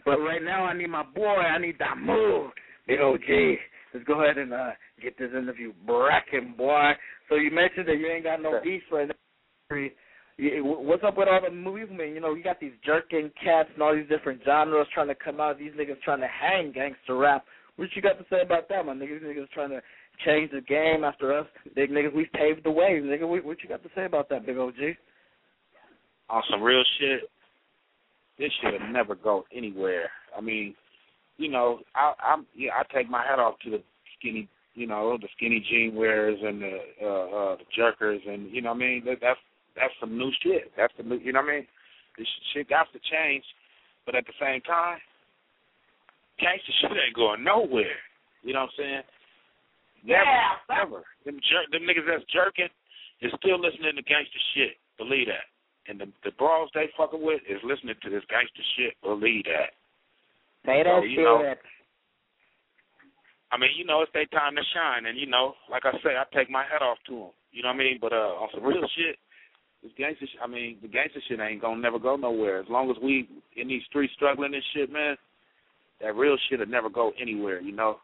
But 0.03 0.19
right 0.19 0.43
now, 0.43 0.65
I 0.65 0.73
need 0.73 0.87
my 0.89 1.03
boy. 1.03 1.23
I 1.35 1.57
need 1.59 1.77
that 1.79 1.97
move. 1.97 2.51
Big 2.87 2.99
OG. 2.99 3.57
Let's 3.93 4.05
go 4.05 4.23
ahead 4.23 4.37
and 4.37 4.53
uh 4.53 4.71
get 5.01 5.17
this 5.17 5.31
interview 5.31 5.71
bracking, 5.85 6.55
boy. 6.57 6.91
So 7.29 7.35
you 7.35 7.51
mentioned 7.51 7.87
that 7.87 7.97
you 7.97 8.07
ain't 8.07 8.23
got 8.23 8.41
no 8.41 8.51
Sure. 8.51 8.61
beef 8.63 8.83
right 8.91 9.07
now. 9.07 9.87
What's 10.39 11.03
up 11.03 11.17
with 11.17 11.27
all 11.27 11.41
the 11.41 11.49
movement? 11.49 12.13
You 12.13 12.19
know, 12.19 12.35
you 12.35 12.43
got 12.43 12.59
these 12.59 12.73
jerking 12.85 13.31
cats 13.43 13.69
and 13.73 13.81
all 13.81 13.95
these 13.95 14.07
different 14.07 14.41
genres 14.45 14.87
trying 14.93 15.07
to 15.07 15.15
come 15.15 15.39
out. 15.39 15.57
These 15.57 15.71
niggas 15.71 15.99
trying 16.03 16.19
to 16.19 16.27
hang 16.27 16.71
gangster 16.71 17.17
rap. 17.17 17.45
What 17.75 17.89
you 17.95 18.03
got 18.03 18.19
to 18.19 18.25
say 18.29 18.41
about 18.41 18.69
that, 18.69 18.85
my 18.85 18.93
niggas? 18.93 19.23
Niggas 19.23 19.49
trying 19.49 19.69
to 19.71 19.81
change 20.25 20.51
the 20.51 20.61
game 20.61 21.03
after 21.03 21.37
us. 21.37 21.47
Big 21.75 21.89
niggas, 21.89 22.13
we 22.13 22.29
paved 22.33 22.63
the 22.63 22.71
way, 22.71 22.99
nigga. 23.03 23.27
What, 23.27 23.57
you 23.63 23.69
got 23.69 23.81
to 23.81 23.89
say 23.95 24.05
about 24.05 24.29
that, 24.29 24.45
big 24.45 24.57
OG? 24.57 24.75
On 26.29 26.43
some 26.51 26.61
real 26.61 26.83
shit. 26.99 27.21
This 28.37 28.51
shit'll 28.61 28.91
never 28.91 29.15
go 29.15 29.45
anywhere. 29.55 30.09
I 30.37 30.41
mean, 30.41 30.75
you 31.37 31.49
know, 31.49 31.79
I 31.95 32.13
I'm 32.23 32.45
yeah, 32.55 32.71
I 32.77 32.95
take 32.95 33.09
my 33.09 33.23
hat 33.23 33.39
off 33.39 33.55
to 33.63 33.71
the 33.71 33.83
skinny 34.17 34.47
you 34.75 34.85
know, 34.85 35.17
the 35.19 35.27
skinny 35.35 35.65
jean 35.67 35.95
wearers 35.95 36.37
and 36.43 36.61
the 36.61 36.77
uh 37.01 37.05
uh 37.05 37.55
the 37.57 37.63
jerkers 37.79 38.27
and 38.27 38.51
you 38.51 38.61
know 38.61 38.69
what 38.69 38.75
I 38.75 38.79
mean? 38.79 39.03
That, 39.05 39.17
that's 39.21 39.39
that's 39.77 39.93
some 40.01 40.17
new 40.17 40.31
shit. 40.43 40.73
That's 40.75 40.93
the 40.97 41.03
new 41.03 41.17
you 41.21 41.31
know 41.31 41.41
what 41.41 41.53
I 41.53 41.55
mean? 41.61 41.67
This 42.17 42.27
shit 42.53 42.69
got 42.69 42.89
to 42.93 42.99
change. 43.05 43.45
But 44.05 44.15
at 44.15 44.25
the 44.25 44.33
same 44.39 44.61
time, 44.61 44.97
gangster 46.39 46.73
shit 46.81 46.91
ain't 46.91 47.15
going 47.15 47.43
nowhere. 47.43 47.99
You 48.41 48.53
know 48.53 48.65
what 48.65 48.75
I'm 48.79 49.03
saying? 49.03 49.05
Never, 50.05 50.39
never. 50.71 51.01
Them 51.25 51.37
jer- 51.43 51.69
them 51.71 51.83
niggas 51.83 52.07
that's 52.07 52.23
jerking 52.31 52.71
is 53.21 53.33
still 53.37 53.59
listening 53.59 53.95
to 53.97 54.03
gangster 54.03 54.41
shit. 54.55 54.79
Believe 54.97 55.27
that. 55.27 55.45
And 55.91 55.99
the 55.99 56.07
the 56.23 56.31
bros 56.39 56.69
they 56.73 56.89
fucking 56.97 57.21
with 57.21 57.41
is 57.47 57.59
listening 57.63 57.95
to 58.01 58.09
this 58.09 58.23
gangster 58.29 58.65
shit. 58.77 58.95
Believe 59.03 59.45
that. 59.45 59.75
Say 60.65 60.83
So, 60.83 61.01
that 61.01 61.09
you 61.09 61.23
know, 61.23 61.43
shit. 61.43 61.59
I 63.51 63.55
mean, 63.55 63.71
you 63.79 63.85
know, 63.87 64.03
it's 64.03 64.11
their 64.11 64.27
time 64.27 64.55
to 64.55 64.63
shine, 64.75 65.07
and 65.07 65.17
you 65.17 65.25
know, 65.27 65.55
like 65.71 65.83
I 65.87 65.95
say, 66.03 66.19
I 66.19 66.27
take 66.35 66.49
my 66.49 66.63
hat 66.67 66.83
off 66.83 66.99
to 67.07 67.31
them. 67.31 67.33
You 67.51 67.63
know 67.63 67.71
what 67.71 67.79
I 67.79 67.83
mean? 67.83 67.97
But 67.99 68.11
uh, 68.11 68.35
on 68.43 68.49
some 68.53 68.63
real 68.63 68.83
shit, 68.95 69.15
this 69.87 69.97
gangster. 69.97 70.25
Sh- 70.25 70.39
I 70.43 70.47
mean, 70.47 70.77
the 70.81 70.87
gangster 70.87 71.21
shit 71.27 71.39
ain't 71.39 71.61
gonna 71.61 71.81
never 71.81 71.99
go 71.99 72.15
nowhere. 72.15 72.59
As 72.59 72.69
long 72.69 72.89
as 72.91 72.97
we 73.01 73.27
in 73.55 73.67
these 73.67 73.83
streets 73.89 74.13
struggling 74.15 74.53
and 74.53 74.63
shit, 74.73 74.91
man, 74.91 75.15
that 76.01 76.15
real 76.15 76.37
shit'll 76.49 76.65
never 76.65 76.89
go 76.89 77.11
anywhere. 77.19 77.61
You 77.61 77.71
know. 77.71 77.97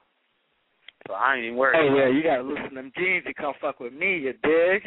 So 1.08 1.14
I 1.14 1.36
ain't 1.36 1.46
even 1.46 1.58
worried. 1.58 1.76
Hey, 1.76 1.96
yeah, 1.96 2.08
you 2.08 2.24
gotta 2.24 2.44
loosen 2.44 2.76
them 2.76 2.92
jeans. 2.96 3.26
You 3.28 3.34
come 3.34 3.54
fuck 3.60 3.80
with 3.80 3.94
me, 3.94 4.20
you 4.20 4.34
dig? 4.44 4.84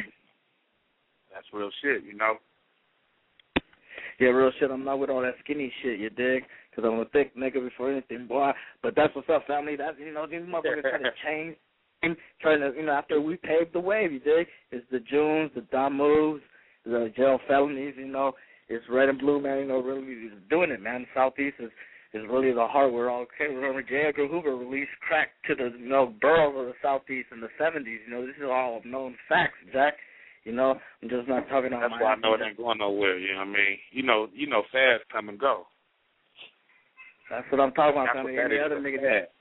That's 1.33 1.45
real 1.53 1.69
shit. 1.83 2.03
You 2.03 2.17
know. 2.17 2.35
Yeah, 4.19 4.29
real 4.29 4.51
shit. 4.59 4.71
I'm 4.71 4.83
not 4.83 4.97
with 4.97 5.11
all 5.11 5.21
that 5.21 5.35
skinny 5.43 5.71
shit, 5.83 5.99
you 5.99 6.09
dig? 6.09 6.43
Because 6.71 6.89
I'm 6.91 6.99
a 6.99 7.05
thick 7.05 7.35
nigga 7.37 7.63
before 7.63 7.91
anything, 7.91 8.25
boy. 8.25 8.51
But 8.81 8.95
that's 8.95 9.15
what's 9.15 9.29
up, 9.29 9.45
family. 9.45 9.75
That's 9.75 9.97
you 9.99 10.11
know 10.11 10.25
these 10.25 10.41
motherfuckers 10.41 10.81
trying 10.81 11.03
to 11.03 11.11
change, 11.23 11.55
and 12.01 12.17
trying 12.41 12.61
to 12.61 12.73
you 12.75 12.85
know 12.85 12.93
after 12.93 13.21
we 13.21 13.37
paved 13.37 13.73
the 13.73 13.79
way, 13.79 14.07
you 14.11 14.19
dig? 14.19 14.47
It's 14.71 14.85
the 14.91 14.99
Junes, 14.99 15.51
the 15.53 15.61
Dom 15.71 15.97
moves, 15.97 16.41
the 16.87 17.11
jail 17.15 17.39
felonies. 17.47 17.95
You 17.97 18.07
know, 18.07 18.33
it's 18.69 18.85
red 18.89 19.09
and 19.09 19.19
blue, 19.19 19.41
man. 19.41 19.59
You 19.59 19.67
know, 19.67 19.81
really 19.81 20.03
is 20.03 20.33
doing 20.49 20.71
it, 20.71 20.81
man. 20.81 21.05
Southeast 21.13 21.57
is 21.59 21.71
is 22.13 22.23
really 22.29 22.53
the 22.53 22.65
heart 22.65 22.93
where 22.93 23.09
all 23.09 23.21
okay. 23.21 23.53
Remember, 23.53 23.83
J. 23.83 24.07
Edgar 24.07 24.27
Hoover 24.27 24.55
released 24.55 24.91
crack 25.05 25.29
to 25.47 25.55
the 25.55 25.77
you 25.77 25.89
know 25.89 26.13
boroughs 26.21 26.55
of 26.57 26.65
the 26.65 26.73
Southeast 26.81 27.27
in 27.31 27.41
the 27.41 27.49
'70s. 27.59 27.99
You 28.05 28.11
know, 28.11 28.25
this 28.25 28.35
is 28.37 28.49
all 28.49 28.81
known 28.85 29.15
facts, 29.27 29.59
Jack. 29.73 29.95
You 30.43 30.53
know, 30.53 30.75
I'm 31.03 31.09
just 31.09 31.27
not 31.27 31.47
talking 31.49 31.73
about. 31.73 31.91
That's 31.91 32.01
why 32.01 32.13
I 32.13 32.15
know 32.15 32.33
it 32.33 32.41
ain't 32.45 32.57
going 32.57 32.79
nowhere. 32.79 33.19
You 33.19 33.33
know 33.33 33.39
what 33.39 33.47
I 33.47 33.59
mean? 33.59 33.77
You 33.91 34.03
know, 34.03 34.27
you 34.33 34.47
know, 34.47 34.63
fast 34.71 35.03
come 35.11 35.29
and 35.29 35.39
go. 35.39 35.67
That's 37.29 37.45
what 37.51 37.59
I'm 37.59 37.73
talking 37.73 38.01
about. 38.01 38.15
Family. 38.15 38.39
Any 38.39 38.59
other 38.59 38.79
nigga 38.79 39.01
that 39.01 39.31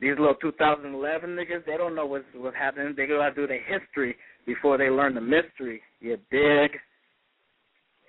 these 0.00 0.16
little 0.18 0.34
2011 0.40 1.36
niggas, 1.36 1.64
they 1.66 1.76
don't 1.76 1.94
know 1.94 2.06
what's 2.06 2.24
what's 2.34 2.56
happening. 2.56 2.94
They 2.96 3.06
gotta 3.06 3.34
do 3.34 3.46
the 3.46 3.58
history 3.68 4.16
before 4.46 4.78
they 4.78 4.90
learn 4.90 5.14
the 5.14 5.20
mystery. 5.20 5.82
You 6.00 6.16
dig? 6.30 6.72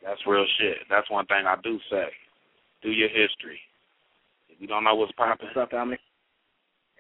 That's 0.04 0.20
real 0.26 0.46
shit. 0.60 0.78
That's 0.90 1.10
one 1.10 1.26
thing 1.28 1.44
I 1.48 1.56
do 1.64 1.78
say. 1.90 2.08
Do 2.82 2.90
your 2.90 3.10
history. 3.10 3.60
If 4.50 4.60
you 4.60 4.68
don't 4.68 4.84
know 4.84 4.96
what's 4.96 5.12
popping, 5.14 5.48
What's 5.54 5.58
up, 5.58 5.72
family? 5.72 5.98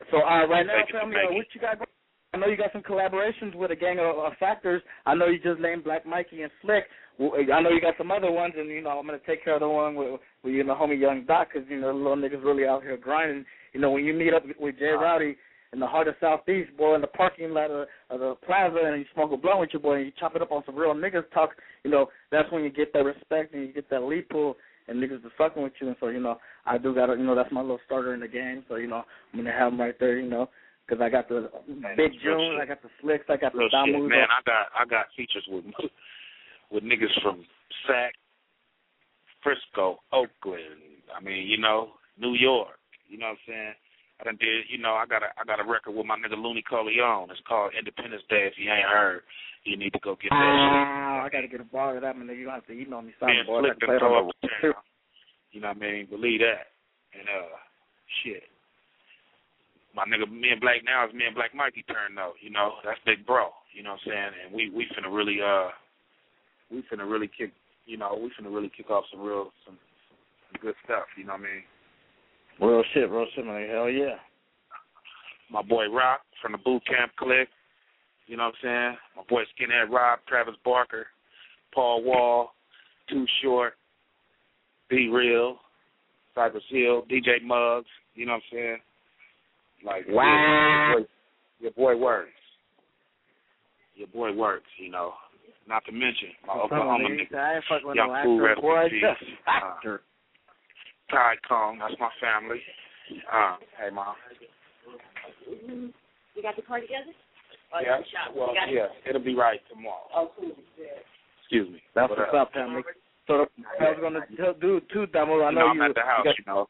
So 0.09 0.17
uh, 0.17 0.47
right 0.47 0.65
now, 0.65 0.81
family, 0.91 1.15
uh, 1.17 1.33
what 1.33 1.45
you 1.53 1.61
got? 1.61 1.77
Going? 1.77 1.87
I 2.33 2.37
know 2.37 2.47
you 2.47 2.57
got 2.57 2.71
some 2.71 2.81
collaborations 2.81 3.55
with 3.55 3.71
a 3.71 3.75
gang 3.75 3.99
of, 3.99 4.17
of 4.17 4.33
factors. 4.39 4.81
I 5.05 5.15
know 5.15 5.27
you 5.27 5.39
just 5.39 5.59
named 5.59 5.83
Black 5.83 6.05
Mikey 6.05 6.43
and 6.43 6.51
Slick. 6.61 6.85
I 7.19 7.61
know 7.61 7.69
you 7.69 7.81
got 7.81 7.95
some 7.97 8.09
other 8.09 8.31
ones, 8.31 8.53
and 8.57 8.69
you 8.69 8.81
know 8.81 8.91
I'm 8.91 9.05
gonna 9.05 9.19
take 9.27 9.43
care 9.43 9.55
of 9.55 9.59
the 9.59 9.69
one 9.69 9.95
with, 9.95 10.19
with 10.43 10.53
you 10.53 10.63
know 10.63 10.73
homie 10.73 10.99
Young 10.99 11.25
Docc, 11.25 11.47
because 11.53 11.69
you 11.69 11.79
know 11.79 11.91
little 11.91 12.15
niggas 12.15 12.43
really 12.43 12.65
out 12.65 12.83
here 12.83 12.97
grinding. 12.97 13.45
You 13.73 13.81
know 13.81 13.91
when 13.91 14.05
you 14.05 14.13
meet 14.13 14.33
up 14.33 14.43
with 14.59 14.79
Jay 14.79 14.91
Rowdy 14.91 15.35
in 15.73 15.79
the 15.79 15.87
heart 15.87 16.07
of 16.07 16.15
Southeast, 16.19 16.75
boy, 16.77 16.95
in 16.95 17.01
the 17.01 17.07
parking 17.07 17.51
lot 17.51 17.71
of, 17.71 17.87
of 18.09 18.19
the 18.19 18.35
plaza, 18.45 18.77
and 18.83 18.99
you 18.99 19.05
smoke 19.13 19.31
a 19.31 19.37
blunt 19.37 19.59
with 19.59 19.69
your 19.71 19.81
boy, 19.81 19.97
and 19.97 20.05
you 20.05 20.11
chop 20.19 20.35
it 20.35 20.41
up 20.41 20.51
on 20.51 20.63
some 20.65 20.75
real 20.75 20.93
niggas 20.93 21.29
talk. 21.33 21.51
You 21.83 21.91
know 21.91 22.09
that's 22.31 22.51
when 22.51 22.63
you 22.63 22.69
get 22.69 22.93
that 22.93 23.05
respect 23.05 23.53
and 23.53 23.67
you 23.67 23.73
get 23.73 23.89
that 23.89 24.03
lead 24.03 24.27
pull, 24.29 24.57
and 24.87 25.01
niggas 25.01 25.25
is 25.25 25.31
fucking 25.37 25.63
with 25.63 25.73
you. 25.79 25.87
And 25.87 25.95
so 25.99 26.07
you 26.09 26.19
know 26.19 26.37
I 26.65 26.77
do 26.77 26.93
got 26.93 27.07
to 27.07 27.13
you 27.13 27.23
know 27.23 27.35
that's 27.35 27.51
my 27.51 27.61
little 27.61 27.79
starter 27.85 28.13
in 28.13 28.19
the 28.19 28.27
game. 28.27 28.63
So 28.67 28.75
you 28.75 28.87
know 28.87 29.03
I'm 29.33 29.39
gonna 29.39 29.51
have 29.51 29.71
them 29.71 29.79
right 29.79 29.95
there. 29.99 30.19
You 30.19 30.29
know. 30.29 30.49
Because 30.87 31.03
I 31.03 31.09
got 31.09 31.29
the 31.29 31.49
Man, 31.69 31.95
Big 31.95 32.11
June. 32.21 32.57
I 32.61 32.65
got 32.65 32.81
the 32.81 32.89
Slicks, 32.99 33.23
I 33.29 33.37
got 33.37 33.55
real 33.55 33.69
the. 33.71 33.91
Damus. 33.93 34.09
Man, 34.09 34.27
I 34.27 34.41
got 34.45 34.67
I 34.77 34.85
got 34.85 35.05
features 35.15 35.45
with 35.47 35.63
with 36.71 36.83
niggas 36.83 37.15
from 37.23 37.45
Sac, 37.87 38.11
Frisco, 39.41 39.99
Oakland. 40.11 40.81
I 41.15 41.23
mean, 41.23 41.47
you 41.47 41.57
know, 41.57 41.91
New 42.19 42.33
York. 42.33 42.75
You 43.07 43.19
know 43.19 43.27
what 43.27 43.31
I'm 43.31 43.37
saying? 43.47 43.73
I 44.21 44.23
done 44.23 44.37
did, 44.37 44.69
you 44.69 44.77
know, 44.77 44.93
I 44.93 45.09
got 45.09 45.25
a 45.25 45.33
I 45.33 45.41
got 45.49 45.57
a 45.57 45.65
record 45.65 45.97
with 45.97 46.05
my 46.05 46.13
nigga 46.13 46.37
Looney 46.37 46.61
Coleon. 46.61 47.33
It's 47.33 47.41
called 47.49 47.73
Independence 47.73 48.21
Day. 48.29 48.45
If 48.45 48.53
you 48.61 48.69
ain't 48.69 48.85
heard, 48.85 49.25
you 49.65 49.73
need 49.81 49.97
to 49.97 50.01
go 50.05 50.13
get 50.13 50.29
that 50.29 50.37
Wow, 50.37 51.25
I 51.25 51.29
gotta 51.33 51.49
get 51.49 51.65
a 51.65 51.65
bar 51.65 51.97
of 51.97 52.05
that, 52.05 52.13
man. 52.13 52.29
You 52.29 52.45
gonna 52.45 52.61
have 52.61 52.69
to 52.69 52.77
email 52.77 53.01
me 53.01 53.17
something, 53.17 53.49
boy. 53.49 53.65
I 53.65 53.73
can 53.73 53.81
play 53.81 53.97
it 53.97 54.05
on 54.05 54.29
the 54.29 54.47
a 54.47 54.61
town. 54.61 54.85
You 55.49 55.61
know 55.65 55.73
what 55.73 55.81
I 55.81 55.85
mean? 55.89 56.05
Believe 56.05 56.45
that. 56.45 56.69
And 57.17 57.25
uh 57.25 57.57
shit. 58.21 58.45
My 59.97 60.05
nigga 60.05 60.29
me 60.29 60.53
and 60.53 60.61
Black 60.61 60.85
now 60.85 61.09
is 61.09 61.17
me 61.17 61.25
and 61.25 61.33
Black 61.33 61.57
Mikey 61.57 61.81
turn 61.89 62.13
though, 62.13 62.37
you 62.45 62.53
know. 62.53 62.77
That's 62.85 63.01
big 63.09 63.25
bro. 63.25 63.49
You 63.73 63.81
know 63.81 63.97
what 63.97 64.05
I'm 64.05 64.13
saying? 64.13 64.33
And 64.45 64.49
we 64.53 64.69
we 64.69 64.85
finna 64.93 65.09
really 65.09 65.41
uh 65.41 65.73
we 66.69 66.85
finna 66.93 67.09
really 67.09 67.27
kick 67.27 67.57
you 67.89 67.97
know, 67.97 68.13
we 68.13 68.29
finna 68.37 68.53
really 68.53 68.69
kick 68.69 68.93
off 68.93 69.09
some 69.09 69.25
real 69.25 69.49
some, 69.65 69.81
some 70.45 70.61
good 70.61 70.77
stuff, 70.85 71.09
you 71.17 71.25
know 71.25 71.33
what 71.33 71.41
I 71.41 71.57
mean? 71.57 71.65
Real 72.61 72.83
shit, 72.93 73.09
real 73.09 73.25
shit, 73.35 73.45
man. 73.45 73.67
Hell 73.69 73.89
yeah. 73.89 74.15
my 75.51 75.61
boy 75.61 75.89
Rock 75.89 76.21
from 76.41 76.51
the 76.53 76.57
Boot 76.59 76.83
Camp 76.85 77.11
Click. 77.17 77.49
You 78.27 78.37
know 78.37 78.43
what 78.45 78.53
I'm 78.63 78.93
saying? 78.93 78.97
My 79.17 79.23
boy 79.29 79.43
Skinhead 79.43 79.89
Rob, 79.91 80.19
Travis 80.27 80.55
Barker, 80.63 81.07
Paul 81.73 82.03
Wall, 82.03 82.53
Too 83.09 83.25
Short, 83.41 83.73
B-Real, 84.89 85.57
Cypress 86.35 86.63
Hill, 86.69 87.03
DJ 87.11 87.41
Muggs. 87.43 87.87
You 88.15 88.25
know 88.25 88.33
what 88.33 88.43
I'm 88.53 88.57
saying? 88.57 88.77
Like 89.85 90.05
Wow. 90.07 90.87
your 90.91 90.99
boy, 91.01 91.07
your 91.59 91.71
boy 91.71 91.97
works. 91.97 92.29
Your 93.95 94.07
boy 94.07 94.31
works. 94.33 94.67
You 94.77 94.91
know. 94.91 95.13
Not 95.67 95.85
to 95.85 95.91
mention 95.91 96.29
my 96.47 96.53
Oklahoma 96.55 97.07
nigga, 97.07 97.35
I 97.37 97.55
ain't 97.55 97.63
fucking 97.69 97.87
with 97.87 97.95
Young 97.95 98.07
no 98.11 98.23
Fool, 98.23 98.47
actor, 98.47 98.61
boy. 98.61 98.83
in 98.85 98.89
peace. 98.89 99.29
Uh, 99.47 99.97
Uh, 101.11 101.15
Ty 101.15 101.35
Kong, 101.47 101.77
that's 101.79 101.99
my 101.99 102.09
family. 102.21 102.59
Uh, 103.31 103.57
hey 103.79 103.89
mom. 103.93 104.15
You 105.49 106.41
got 106.41 106.55
the 106.55 106.61
car 106.61 106.79
together? 106.79 107.11
Yeah, 107.83 107.99
well, 108.35 108.53
yeah, 108.69 108.87
it'll 109.07 109.23
be 109.23 109.35
right 109.35 109.59
tomorrow. 109.69 110.07
Oh, 110.15 110.31
cool. 110.37 110.51
Excuse 111.41 111.69
me. 111.71 111.81
That's 111.95 112.09
But, 112.09 112.17
what's 112.19 112.33
uh, 112.33 112.37
up, 112.37 112.53
family. 112.53 112.81
So 113.27 113.45
I 113.79 113.83
was 113.91 113.97
gonna 114.01 114.19
tell, 114.35 114.53
do 114.53 114.81
two 114.91 115.05
demos. 115.07 115.41
I 115.43 115.49
you 115.49 115.55
know, 115.55 115.61
know, 115.61 115.67
I'm 115.67 115.77
you. 115.77 115.83
at 115.83 115.95
the 115.95 116.01
house, 116.01 116.25
you 116.25 116.33
you 116.37 116.43
know. 116.47 116.67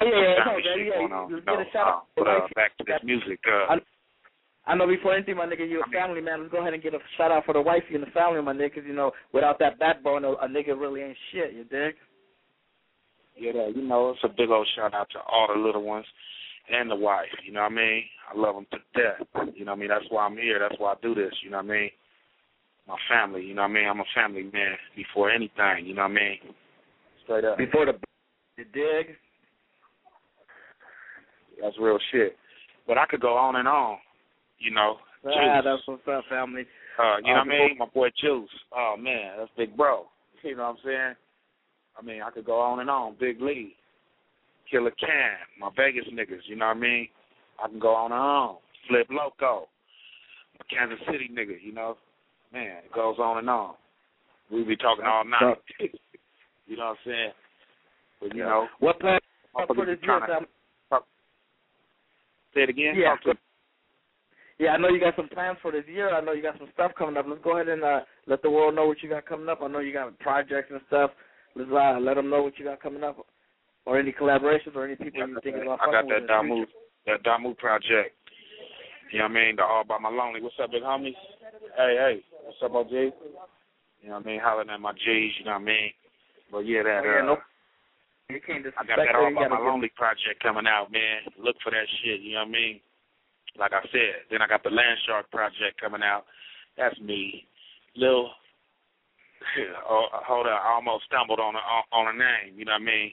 got, 0.00 0.06
yeah, 0.06 0.10
yeah, 0.10 0.34
yeah, 0.38 0.74
shit 0.74 0.86
yeah. 0.86 0.98
going 0.98 1.12
on, 1.12 1.30
You 1.30 1.36
you 1.36 1.42
get 1.42 1.54
a 1.60 1.64
shout 1.72 1.86
Uh, 1.86 1.90
out. 1.90 2.02
but 2.16 2.26
uh, 2.26 2.40
back 2.54 2.76
to 2.78 2.84
this 2.84 3.00
music. 3.04 3.38
Uh, 3.46 3.74
I- 3.74 3.80
I 4.66 4.74
know 4.74 4.86
before 4.86 5.14
anything, 5.14 5.36
my 5.36 5.46
nigga, 5.46 5.66
you 5.66 5.80
a 5.80 5.90
family 5.90 6.20
man. 6.20 6.40
Let's 6.42 6.52
go 6.52 6.60
ahead 6.60 6.74
and 6.74 6.82
get 6.82 6.92
a 6.92 6.98
shout 7.16 7.30
out 7.32 7.46
for 7.46 7.54
the 7.54 7.60
wifey 7.60 7.94
and 7.94 8.02
the 8.02 8.10
family, 8.10 8.42
my 8.42 8.52
nigga. 8.52 8.74
'cause, 8.74 8.84
you 8.86 8.92
know, 8.92 9.12
without 9.32 9.58
that 9.60 9.78
backbone, 9.78 10.26
a, 10.26 10.32
a 10.32 10.46
nigga 10.48 10.78
really 10.78 11.00
ain't 11.00 11.16
shit. 11.32 11.54
You 11.54 11.64
dig? 11.64 11.96
Yeah, 13.38 13.52
that, 13.52 13.76
you 13.76 13.82
know, 13.82 14.10
it's 14.10 14.20
a 14.24 14.28
big 14.28 14.50
old 14.50 14.66
shout 14.76 14.94
out 14.94 15.08
to 15.12 15.18
all 15.20 15.48
the 15.52 15.60
little 15.60 15.82
ones 15.82 16.06
and 16.70 16.90
the 16.90 16.96
wife. 16.96 17.26
You 17.46 17.52
know 17.52 17.62
what 17.62 17.72
I 17.72 17.76
mean? 17.76 18.02
I 18.32 18.38
love 18.38 18.54
them 18.56 18.66
to 18.72 18.78
death. 19.00 19.26
You 19.54 19.64
know 19.64 19.72
what 19.72 19.78
I 19.78 19.80
mean? 19.80 19.88
That's 19.88 20.04
why 20.10 20.26
I'm 20.26 20.36
here. 20.36 20.58
That's 20.58 20.78
why 20.78 20.92
I 20.92 20.96
do 21.02 21.14
this. 21.14 21.32
You 21.42 21.50
know 21.50 21.58
what 21.58 21.66
I 21.66 21.68
mean? 21.68 21.90
My 22.86 22.96
family. 23.08 23.42
You 23.44 23.54
know 23.54 23.62
what 23.62 23.70
I 23.70 23.74
mean? 23.74 23.88
I'm 23.88 24.00
a 24.00 24.04
family 24.14 24.42
man 24.42 24.76
before 24.96 25.30
anything. 25.30 25.84
You 25.86 25.94
know 25.94 26.02
what 26.02 26.12
I 26.12 26.14
mean? 26.14 26.38
Straight 27.24 27.44
up. 27.44 27.58
Before 27.58 27.86
the 27.86 27.92
you 28.56 28.64
dig? 28.72 29.14
That's 31.62 31.76
real 31.80 31.98
shit. 32.12 32.36
But 32.86 32.98
I 32.98 33.06
could 33.06 33.20
go 33.20 33.36
on 33.36 33.56
and 33.56 33.68
on. 33.68 33.98
You 34.58 34.72
know. 34.72 34.96
Ah, 35.26 35.30
Juice. 35.30 35.64
that's 35.64 35.82
what's 35.86 36.08
up, 36.08 36.24
family. 36.30 36.62
Uh, 36.98 37.16
you 37.24 37.32
know 37.34 37.40
Uh, 37.40 37.44
what 37.44 37.54
I 37.54 37.58
mean? 37.68 37.78
My 37.78 37.86
boy 37.86 38.08
Juice. 38.20 38.48
Oh 38.76 38.94
man, 38.98 39.34
that's 39.38 39.50
big 39.56 39.76
bro. 39.76 40.06
You 40.44 40.56
know 40.56 40.62
what 40.64 40.68
I'm 40.70 40.76
saying? 40.84 41.14
I 41.98 42.02
mean, 42.02 42.22
I 42.22 42.30
could 42.30 42.44
go 42.44 42.60
on 42.60 42.80
and 42.80 42.88
on. 42.90 43.16
Big 43.18 43.40
Lee, 43.40 43.74
Killer 44.70 44.92
Cam, 44.92 45.36
my 45.60 45.70
Vegas 45.76 46.04
niggas. 46.12 46.42
You 46.46 46.56
know 46.56 46.66
what 46.66 46.76
I 46.76 46.80
mean? 46.80 47.08
I 47.62 47.68
can 47.68 47.78
go 47.78 47.94
on 47.94 48.12
and 48.12 48.20
on. 48.20 48.56
Flip 48.88 49.06
Loco, 49.10 49.68
my 50.58 50.64
Kansas 50.76 50.98
City 51.10 51.28
nigga. 51.32 51.56
You 51.62 51.72
know, 51.74 51.96
man, 52.52 52.78
it 52.84 52.92
goes 52.94 53.16
on 53.18 53.38
and 53.38 53.50
on. 53.50 53.74
We 54.50 54.62
be 54.64 54.76
talking 54.76 55.04
all 55.04 55.24
night. 55.24 55.56
you 56.66 56.76
know 56.76 56.84
what 56.84 56.90
I'm 56.90 56.96
saying? 57.04 57.30
But 58.20 58.34
you 58.34 58.42
know, 58.44 58.66
What 58.80 59.00
plan 59.00 59.18
for 59.52 59.66
motherfuckers 59.66 59.86
this 59.86 60.00
be 60.00 60.06
year, 60.06 60.18
trying 60.18 60.20
to 60.40 60.46
fam? 60.90 61.00
say 62.54 62.60
it 62.62 62.70
again. 62.70 62.94
Yeah. 62.96 63.16
To- 63.24 63.38
Yeah, 64.58 64.70
I 64.70 64.76
know 64.78 64.88
you 64.88 65.00
got 65.00 65.16
some 65.16 65.28
plans 65.28 65.58
for 65.60 65.70
this 65.72 65.84
year. 65.86 66.14
I 66.14 66.20
know 66.20 66.32
you 66.32 66.42
got 66.42 66.58
some 66.58 66.68
stuff 66.74 66.92
coming 66.96 67.16
up. 67.16 67.26
Let's 67.28 67.42
go 67.44 67.56
ahead 67.56 67.68
and 67.68 67.82
uh, 67.84 68.00
let 68.26 68.42
the 68.42 68.50
world 68.50 68.74
know 68.74 68.86
what 68.86 69.02
you 69.02 69.08
got 69.08 69.26
coming 69.26 69.48
up. 69.48 69.60
I 69.62 69.68
know 69.68 69.80
you 69.80 69.92
got 69.92 70.18
projects 70.20 70.70
and 70.72 70.80
stuff. 70.88 71.10
Let's 71.58 72.00
let 72.04 72.14
them 72.14 72.30
know 72.30 72.42
what 72.42 72.56
you 72.58 72.64
got 72.64 72.80
coming 72.80 73.02
up, 73.02 73.18
or 73.84 73.98
any 73.98 74.12
collaborations, 74.12 74.76
or 74.76 74.86
any 74.86 74.94
people 74.94 75.26
you 75.26 75.38
think 75.42 75.56
about 75.56 75.80
I 75.82 75.86
got 75.90 75.92
that 75.92 76.06
with. 76.06 76.16
in 76.18 76.26
the 76.26 76.32
Damu 76.32 76.64
that 77.06 77.24
Damu 77.24 77.56
project. 77.58 78.14
You 79.10 79.18
know 79.18 79.24
what 79.24 79.30
I 79.32 79.34
mean? 79.34 79.56
The 79.56 79.64
All 79.64 79.84
by 79.84 79.98
My 79.98 80.10
Lonely. 80.10 80.40
What's 80.40 80.54
up, 80.62 80.70
big 80.70 80.82
homies? 80.82 81.16
Hey, 81.76 81.96
hey. 81.98 82.20
What's 82.44 82.58
up, 82.62 82.74
OG? 82.74 82.92
You 82.92 83.10
know 84.04 84.14
what 84.20 84.26
I 84.26 84.26
mean? 84.26 84.40
Hollering 84.40 84.70
at 84.70 84.80
my 84.80 84.92
G's, 84.92 85.32
you 85.40 85.44
know 85.46 85.52
what 85.58 85.62
I 85.62 85.64
mean? 85.64 85.90
But 86.52 86.58
yeah, 86.60 86.82
that 86.84 87.02
Oh, 87.02 87.10
yeah, 87.10 87.18
uh, 87.18 87.26
no- 87.26 87.42
You 88.30 88.40
can't 88.40 88.66
I 88.78 88.84
got 88.84 88.98
that 89.02 89.16
All 89.16 89.34
by 89.34 89.48
My 89.48 89.58
Lonely 89.58 89.90
project 89.96 90.38
coming 90.42 90.66
out, 90.68 90.92
man. 90.92 91.22
Look 91.42 91.56
for 91.64 91.70
that 91.72 91.86
shit, 92.04 92.20
you 92.20 92.34
know 92.34 92.46
what 92.46 92.54
I 92.54 92.60
mean? 92.60 92.80
Like 93.58 93.72
I 93.72 93.82
said. 93.90 94.28
Then 94.30 94.42
I 94.42 94.46
got 94.46 94.62
the 94.62 94.70
Land 94.70 94.98
Shark 95.06 95.30
project 95.32 95.80
coming 95.80 96.02
out. 96.02 96.24
That's 96.76 96.98
me. 97.00 97.44
Lil 97.96 98.30
oh, 99.90 100.06
hold 100.12 100.46
on, 100.46 100.52
I 100.52 100.72
almost 100.74 101.04
stumbled 101.06 101.40
on 101.40 101.54
a 101.54 101.58
on, 101.62 101.84
on 101.92 102.14
a 102.14 102.18
name, 102.18 102.58
you 102.58 102.64
know 102.64 102.72
what 102.72 102.82
I 102.82 102.90
mean? 102.92 103.10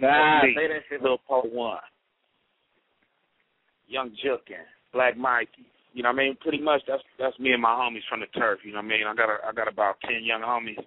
Nah, 0.00 0.40
say 0.42 0.68
that 0.68 0.82
shit. 0.88 1.02
Lil 1.02 1.18
Po 1.28 1.42
One, 1.44 1.78
Young 3.88 4.10
Jukin, 4.24 4.64
Black 4.92 5.16
Mikey. 5.16 5.66
You 5.92 6.04
know 6.04 6.10
what 6.10 6.22
I 6.22 6.30
mean? 6.30 6.36
Pretty 6.40 6.62
much 6.62 6.82
that's 6.86 7.02
that's 7.18 7.38
me 7.38 7.52
and 7.52 7.62
my 7.62 7.74
homies 7.74 8.06
from 8.08 8.20
the 8.20 8.30
turf. 8.38 8.60
You 8.64 8.72
know 8.72 8.78
what 8.78 8.86
I 8.86 8.94
mean? 8.94 9.04
I 9.06 9.14
got 9.14 9.28
a, 9.28 9.36
I 9.48 9.52
got 9.52 9.66
about 9.66 9.96
ten 10.06 10.22
young 10.22 10.40
homies 10.40 10.78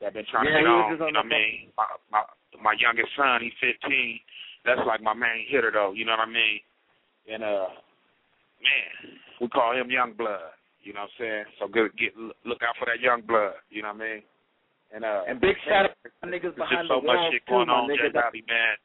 that 0.00 0.12
been 0.12 0.26
trying 0.30 0.46
Yeah, 0.46 0.58
to 0.58 0.60
get 0.60 0.66
on. 0.66 0.90
You 0.90 0.98
know 0.98 1.06
what 1.06 1.24
I 1.24 1.28
mean? 1.28 1.70
My, 1.78 1.86
my 2.10 2.22
my 2.58 2.74
youngest 2.78 3.14
son, 3.16 3.40
he's 3.42 3.54
fifteen. 3.62 4.18
That's 4.66 4.82
like 4.86 5.00
my 5.00 5.14
main 5.14 5.46
hitter 5.48 5.70
though. 5.72 5.92
You 5.94 6.04
know 6.04 6.18
what 6.18 6.26
I 6.26 6.30
mean? 6.30 6.58
And 7.30 7.42
uh, 7.46 7.70
man, 8.58 8.90
we 9.40 9.48
call 9.48 9.72
him 9.72 9.90
Young 9.90 10.12
Blood. 10.18 10.57
You 10.88 10.96
know 10.96 11.04
what 11.04 11.12
I'm 11.20 11.20
saying? 11.20 11.44
So 11.60 11.68
good, 11.68 11.92
get 12.00 12.16
look 12.16 12.64
out 12.64 12.72
for 12.80 12.88
that 12.88 13.04
Young 13.04 13.20
Blood. 13.20 13.60
You 13.68 13.84
know 13.84 13.92
what 13.92 14.00
I 14.00 14.08
mean? 14.08 14.20
And 14.88 15.04
uh, 15.04 15.28
And 15.28 15.36
big 15.36 15.52
shout 15.68 15.84
out 15.84 15.92
to 16.00 16.08
my 16.24 16.32
niggas 16.32 16.56
behind 16.56 16.88
just 16.88 16.88
so 16.88 17.04
the 17.04 17.12
much 17.12 17.28
shit 17.28 17.44
too, 17.44 17.60
going 17.60 17.68
my 17.68 17.84
on. 17.84 17.92
J. 17.92 18.08
Rowdy, 18.08 18.40
man. 18.48 18.80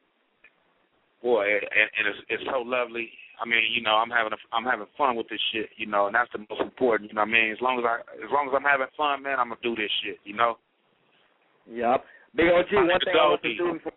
Boy, 1.24 1.48
and, 1.48 1.64
and 1.96 2.04
it's 2.12 2.20
it's 2.28 2.44
so 2.52 2.60
lovely. 2.60 3.08
I 3.40 3.48
mean, 3.48 3.64
you 3.72 3.80
know, 3.80 3.96
I'm 3.96 4.12
having 4.12 4.36
a, 4.36 4.40
I'm 4.52 4.68
having 4.68 4.92
fun 5.00 5.16
with 5.16 5.32
this 5.32 5.40
shit, 5.56 5.72
you 5.80 5.88
know, 5.88 6.12
and 6.12 6.14
that's 6.14 6.28
the 6.36 6.44
most 6.44 6.60
important. 6.60 7.08
You 7.08 7.16
know 7.16 7.24
what 7.24 7.32
I 7.32 7.40
mean? 7.40 7.56
As 7.56 7.64
long 7.64 7.80
as 7.80 7.88
I 7.88 8.04
as 8.20 8.28
long 8.36 8.52
as 8.52 8.54
I'm 8.54 8.68
having 8.68 8.92
fun, 9.00 9.24
man, 9.24 9.40
I'm 9.40 9.48
gonna 9.56 9.64
do 9.64 9.72
this 9.80 9.88
shit. 10.04 10.20
You 10.28 10.36
know? 10.36 10.60
Yup. 11.72 12.04
Big 12.36 12.52
OG, 12.52 12.68
My 12.84 12.84
one 12.84 13.00
thing 13.00 13.16
I 13.16 13.32
want 13.32 13.40
to 13.48 13.56
do 13.56 13.68
before 13.80 13.96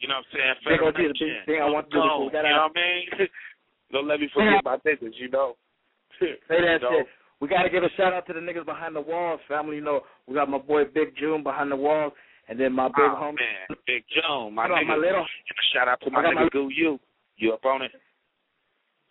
You 0.00 0.08
know 0.08 0.24
what 0.24 0.32
I'm 0.32 0.32
saying? 0.32 0.56
Big 0.64 0.80
OG, 0.80 0.96
the 0.96 1.12
big 1.20 1.44
thing 1.44 1.60
I 1.60 1.68
want 1.68 1.84
to 1.84 1.92
do 1.92 2.00
before 2.00 2.32
got 2.32 2.48
You 2.48 2.56
know 2.56 2.72
what 2.72 2.72
I 2.72 2.80
mean? 2.80 3.28
Don't 3.92 4.08
let 4.08 4.24
me 4.24 4.32
forget 4.32 4.64
my 4.64 4.80
niggas. 4.88 5.20
You 5.20 5.28
know? 5.28 5.60
Say 6.16 6.40
that 6.48 6.80
You 6.80 6.88
know? 6.88 7.04
shit. 7.04 7.12
We 7.42 7.48
gotta 7.48 7.68
give 7.68 7.82
a 7.82 7.90
shout 7.96 8.12
out 8.12 8.24
to 8.28 8.32
the 8.32 8.38
niggas 8.38 8.64
behind 8.64 8.94
the 8.94 9.00
walls, 9.00 9.40
family. 9.48 9.74
You 9.74 9.82
know, 9.82 10.02
we 10.28 10.34
got 10.34 10.48
my 10.48 10.58
boy 10.58 10.84
Big 10.84 11.16
June 11.18 11.42
behind 11.42 11.72
the 11.72 11.76
walls, 11.76 12.12
and 12.48 12.58
then 12.58 12.72
my 12.72 12.86
big 12.86 12.94
oh, 13.00 13.18
homie. 13.20 13.34
man, 13.34 13.76
Big 13.84 14.04
Joan, 14.14 14.54
my 14.54 14.68
got 14.68 14.78
nigga. 14.78 14.86
my 14.86 14.96
little- 14.96 15.26
shout 15.74 15.88
out 15.88 16.00
to 16.02 16.10
my 16.12 16.22
got 16.22 16.34
nigga 16.34 16.42
my- 16.44 16.48
Goo 16.52 16.68
You. 16.72 17.00
You 17.38 17.52
up 17.54 17.64
on 17.64 17.82
it? 17.82 17.90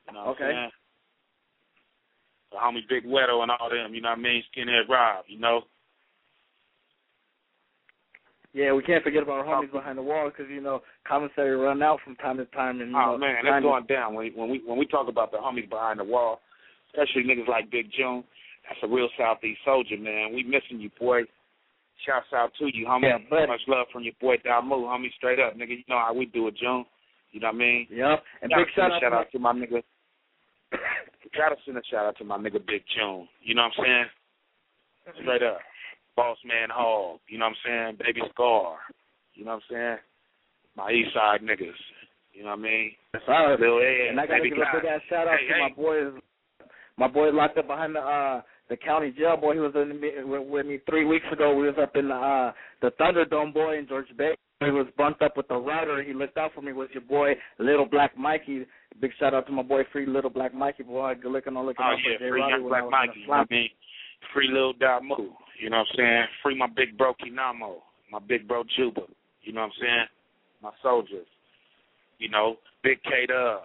You 0.07 0.13
know 0.13 0.27
Okay. 0.27 0.69
The 2.53 2.57
homie 2.57 2.87
Big 2.87 3.03
Wedo 3.03 3.41
and 3.41 3.51
all 3.51 3.69
them, 3.69 3.93
you 3.93 3.99
know 3.99 4.09
what 4.11 4.19
I 4.19 4.21
mean? 4.21 4.43
Skinhead 4.55 4.87
Rob, 4.87 5.25
you 5.27 5.37
know? 5.37 5.63
Yeah, 8.53 8.71
we 8.71 8.81
can't 8.81 9.03
forget 9.03 9.23
about 9.23 9.45
our 9.45 9.61
homies 9.61 9.73
behind 9.73 9.97
the 9.97 10.03
walls 10.03 10.31
because 10.35 10.49
you 10.49 10.61
know 10.61 10.83
commissary 11.05 11.57
run 11.57 11.81
out 11.83 11.99
from 12.05 12.15
time 12.15 12.37
to 12.37 12.45
time, 12.45 12.79
and 12.79 12.91
you 12.91 12.97
Oh 12.97 13.11
know, 13.11 13.17
man, 13.17 13.43
that's 13.43 13.61
going 13.61 13.85
down. 13.87 14.13
When 14.13 14.31
when 14.35 14.49
we 14.49 14.61
when 14.65 14.77
we 14.77 14.85
talk 14.85 15.09
about 15.09 15.31
the 15.31 15.37
homies 15.37 15.69
behind 15.69 15.99
the 15.99 16.05
wall, 16.05 16.39
especially 16.91 17.23
niggas 17.23 17.47
like 17.47 17.71
Big 17.71 17.88
June, 17.97 18.23
that's 18.67 18.80
a 18.84 18.88
real 18.88 19.10
Southeast 19.17 19.60
soldier, 19.65 19.97
man. 19.97 20.34
We 20.36 20.43
missing 20.43 20.80
you, 20.80 20.89
boy. 20.99 21.21
Shouts 22.06 22.27
out 22.34 22.51
to 22.60 22.65
you, 22.73 22.86
homie. 22.88 23.04
Yeah, 23.04 23.17
buddy. 23.30 23.47
Much 23.47 23.62
love 23.67 23.88
from 23.93 24.04
your 24.04 24.13
boy 24.19 24.36
Damu, 24.45 24.86
homie. 24.89 25.13
Straight 25.17 25.39
up, 25.39 25.56
nigga. 25.56 25.69
You 25.77 25.84
know 25.88 25.99
how 25.99 26.13
we 26.13 26.25
do 26.25 26.47
it, 26.47 26.58
June. 26.58 26.86
You 27.32 27.39
know 27.39 27.47
what 27.47 27.56
I 27.56 27.60
mean? 27.60 27.88
Yep. 27.89 28.23
And 28.41 28.51
Gotta 28.51 28.65
big 28.65 28.73
shout 28.75 28.91
out 28.91 29.01
shout 29.01 29.12
to 29.12 29.17
out 29.17 29.32
to 29.32 29.39
my 29.39 29.54
nigga. 29.54 29.84
Gotta 31.38 31.56
send 31.65 31.77
a 31.77 31.82
shout 31.89 32.06
out 32.06 32.17
to 32.17 32.23
my 32.25 32.38
nigga 32.38 32.60
Big 32.65 32.84
June. 32.97 33.27
You 33.43 33.56
know 33.56 33.63
what 33.69 33.73
I'm 33.77 33.86
saying? 33.86 34.06
Straight 35.21 35.43
up. 35.43 35.60
Boss 36.15 36.38
Man 36.45 36.69
Hall. 36.69 37.19
You 37.27 37.38
know 37.38 37.45
what 37.45 37.56
I'm 37.65 37.95
saying? 37.95 37.97
Baby 38.06 38.21
Scar. 38.34 38.77
You 39.36 39.45
know 39.45 39.51
what 39.56 39.63
I'm 39.69 39.75
saying? 39.75 39.97
My 40.75 40.91
East 40.91 41.13
Side 41.13 41.41
niggas. 41.41 41.77
You 42.34 42.43
know 42.43 42.49
what 42.56 42.60
I 42.60 42.63
mean? 42.63 42.91
my 43.27 43.56
Lil 43.60 43.80
Ed, 43.80 44.10
and 44.10 44.19
I 44.19 44.25
gotta 44.25 44.43
give 44.43 44.58
a 44.58 44.80
big 44.80 44.86
ass 44.89 45.01
shout 45.10 45.27
out 45.27 45.38
Hey, 45.39 45.47
to 45.47 45.54
hey. 45.54 45.60
my 45.62 45.75
boys, 45.75 46.13
my 46.97 47.08
boy 47.08 47.30
locked 47.30 47.58
up 47.58 47.67
behind 47.67 47.95
the 47.95 47.99
uh 47.99 48.41
the 48.69 48.77
county 48.77 49.12
jail 49.12 49.36
boy. 49.36 49.54
He 49.54 49.60
was 49.60 49.73
in 49.75 49.99
the, 49.99 50.41
with, 50.49 50.65
me 50.65 50.80
three 50.89 51.06
weeks 51.06 51.25
ago. 51.32 51.54
We 51.54 51.67
was 51.67 51.75
up 51.82 51.95
in 51.97 52.08
the, 52.08 52.15
uh, 52.15 52.54
the 52.82 52.91
Thunderdome 52.91 53.54
boy 53.54 53.77
in 53.77 53.86
George 53.86 54.08
Bay. 54.17 54.34
He 54.62 54.71
was 54.71 54.88
bumped 54.97 55.21
up 55.21 55.36
with 55.36 55.49
the 55.49 55.56
router. 55.56 56.01
He 56.01 56.13
looked 56.13 56.38
out 56.38 56.51
for 56.56 56.62
me. 56.62 56.71
Was 56.71 56.88
your 56.93 57.01
boy 57.01 57.34
Little 57.60 57.86
Black 57.86 58.17
Mikey? 58.17 58.65
Big 59.01 59.12
shout 59.19 59.34
out 59.34 59.45
to 59.47 59.51
my 59.51 59.62
boy 59.62 59.82
Free 59.91 60.06
Little 60.06 60.30
Black 60.30 60.54
Mikey. 60.54 60.84
Boy, 60.84 61.15
good 61.21 61.32
looking 61.32 61.58
on 61.58 61.65
looking 61.65 61.84
Oh 61.84 61.95
for 62.01 62.12
yeah, 62.12 62.30
free 62.30 62.45
young 62.47 62.69
black 62.69 62.89
Mikey. 62.89 63.19
You 63.21 63.27
know 63.27 63.34
what. 63.34 63.47
I 63.51 63.54
mean? 63.54 63.69
Free 64.34 64.47
Lil 64.49 64.73
Damu. 64.75 65.32
You 65.60 65.69
know 65.69 65.80
what 65.80 65.88
I'm 65.91 65.97
saying? 65.97 66.23
Free 66.41 66.58
my 66.58 66.67
big 66.67 66.97
bro 66.97 67.13
Kinamo. 67.13 67.77
My 68.12 68.19
big 68.19 68.47
bro 68.47 68.63
Juba. 68.77 69.01
You 69.41 69.51
know 69.51 69.62
what 69.62 69.67
I'm 69.67 69.71
saying? 69.82 70.06
My 70.62 70.71
soldiers. 70.82 71.27
You 72.19 72.30
know, 72.30 72.58
Big 72.84 73.01
K 73.04 73.25
Dub, 73.27 73.62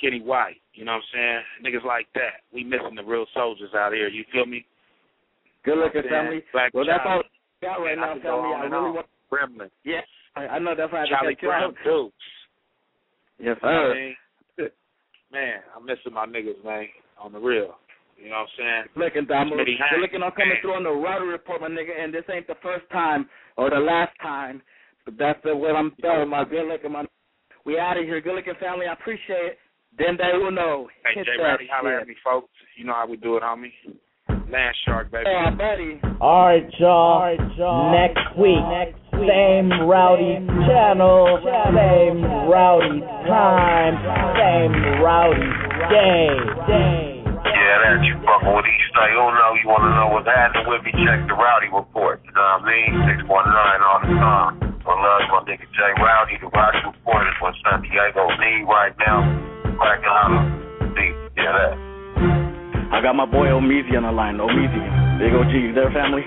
Kenny 0.00 0.20
White. 0.20 0.60
You 0.74 0.84
know 0.84 0.92
what 0.92 1.02
I'm 1.14 1.42
saying? 1.62 1.74
Niggas 1.74 1.84
like 1.84 2.06
that. 2.14 2.46
We 2.52 2.64
missing 2.64 2.96
the 2.96 3.04
real 3.04 3.26
soldiers 3.34 3.70
out 3.74 3.92
here. 3.92 4.08
You 4.08 4.24
feel 4.32 4.46
me? 4.46 4.64
Good 5.64 5.78
looking 5.78 6.02
You 6.04 6.10
know 6.10 6.16
what 6.16 6.24
family. 6.24 6.44
Black 6.52 6.74
Well, 6.74 6.86
that's 6.86 7.04
all 7.04 7.22
got 7.62 7.76
right 7.76 7.98
now, 7.98 8.14
family. 8.22 8.54
I 8.56 8.64
really 8.64 8.90
want. 8.92 9.06
Gremlin. 9.30 9.70
Yeah, 9.84 10.00
I, 10.34 10.58
know 10.58 10.74
that's 10.76 10.92
why 10.92 11.02
I 11.02 11.06
Charlie 11.06 11.34
to 11.34 11.40
cut 11.40 11.42
you 11.42 11.48
Brown. 11.48 11.74
Dukes. 11.84 12.14
Yes, 13.38 13.56
what 13.60 13.72
I 13.72 13.76
sir. 13.76 13.94
mean? 13.94 14.16
Man, 15.32 15.62
I'm 15.76 15.86
missing 15.86 16.12
my 16.12 16.26
niggas, 16.26 16.58
man. 16.64 16.86
On 17.22 17.32
the 17.32 17.38
real. 17.38 17.78
You 18.18 18.28
know 18.28 18.42
what 18.42 18.50
I'm 18.58 18.58
saying? 18.58 18.84
Looking, 18.96 19.26
Damu. 19.26 19.54
Smitty 19.54 19.78
Good 19.78 19.86
Hank. 19.88 20.02
looking 20.02 20.22
on 20.22 20.32
coming 20.32 20.48
Man. 20.48 20.58
through 20.60 20.74
on 20.74 20.82
the 20.82 20.90
Rowdy 20.90 21.26
report, 21.26 21.60
my 21.60 21.68
nigga. 21.68 21.94
And 21.96 22.12
this 22.12 22.24
ain't 22.32 22.46
the 22.46 22.58
first 22.62 22.84
time 22.90 23.28
or 23.56 23.70
the 23.70 23.78
last 23.78 24.12
time. 24.20 24.60
But 25.04 25.14
that's 25.16 25.38
the, 25.44 25.54
what 25.54 25.76
I'm 25.76 25.92
telling 26.00 26.28
my 26.28 26.44
good 26.44 26.66
looking, 26.66 26.92
my. 26.92 27.04
We 27.64 27.78
out 27.78 27.96
of 27.96 28.04
here. 28.04 28.20
Good 28.20 28.34
looking 28.34 28.54
family. 28.60 28.86
I 28.86 28.94
appreciate 28.94 29.54
it. 29.54 29.58
Then 29.98 30.16
they 30.16 30.36
will 30.38 30.50
know. 30.52 30.88
Hey, 31.04 31.18
Hit 31.18 31.26
Jay 31.26 31.42
Rowdy, 31.42 31.68
holler 31.70 31.96
shit. 31.96 32.02
at 32.02 32.08
me, 32.08 32.14
folks. 32.24 32.48
You 32.76 32.84
know 32.86 32.94
how 32.94 33.06
we 33.06 33.16
do 33.16 33.36
it, 33.36 33.42
homie. 33.42 33.72
Land 34.50 34.74
Shark, 34.84 35.10
baby. 35.12 35.26
Yeah, 35.30 35.50
buddy. 35.54 36.00
All 36.20 36.46
right, 36.46 36.66
y'all. 36.78 36.90
All 36.90 37.22
right, 37.22 37.38
y'all. 37.54 37.94
Next 37.94 38.26
week, 38.34 38.66
same 39.14 39.70
rowdy 39.86 40.42
channel, 40.66 41.38
same 41.70 42.18
rowdy 42.50 42.98
time, 43.30 43.94
same 44.34 44.72
rowdy 45.02 45.46
day. 45.86 46.34
day. 46.66 47.20
Yeah, 47.46 47.76
that 47.84 48.02
you 48.02 48.18
fucking 48.26 48.50
with 48.50 48.66
Easter. 48.66 49.06
You 49.06 49.22
don't 49.22 49.38
know. 49.38 49.50
You 49.54 49.66
want 49.70 49.86
to 49.86 49.92
know 49.94 50.08
what's 50.18 50.26
happening 50.26 50.66
with 50.66 50.82
me? 50.82 50.92
Check 50.98 51.30
the 51.30 51.36
Rowdy 51.38 51.70
report. 51.70 52.18
You 52.26 52.32
know 52.34 52.42
what 52.58 52.66
I 52.66 52.70
mean? 52.70 52.90
Six 53.06 53.18
one 53.30 53.46
nine 53.46 53.80
all 53.86 54.00
the 54.02 54.10
time. 54.18 54.54
One 54.82 54.98
love, 54.98 55.30
my 55.30 55.40
nigga 55.46 55.68
Jay 55.70 55.92
Rowdy. 56.00 56.42
The 56.42 56.50
Rowdy 56.50 56.80
report 56.90 57.22
is 57.30 57.36
what 57.38 57.54
San 57.62 57.86
Diego 57.86 58.26
need 58.42 58.66
right 58.66 58.94
now. 58.98 59.59
Crack 59.80 60.04
and 60.04 60.12
holler. 60.12 60.44
See, 60.92 61.10
yeah, 61.40 61.56
that. 61.56 61.72
I 62.92 63.00
got 63.00 63.16
my 63.16 63.24
boy 63.24 63.48
Omeezy 63.48 63.96
on 63.96 64.04
the 64.04 64.12
line. 64.12 64.36
Omeezy. 64.36 64.84
Big 65.16 65.32
OG, 65.32 65.52
you 65.56 65.72
there, 65.72 65.88
family? 65.96 66.20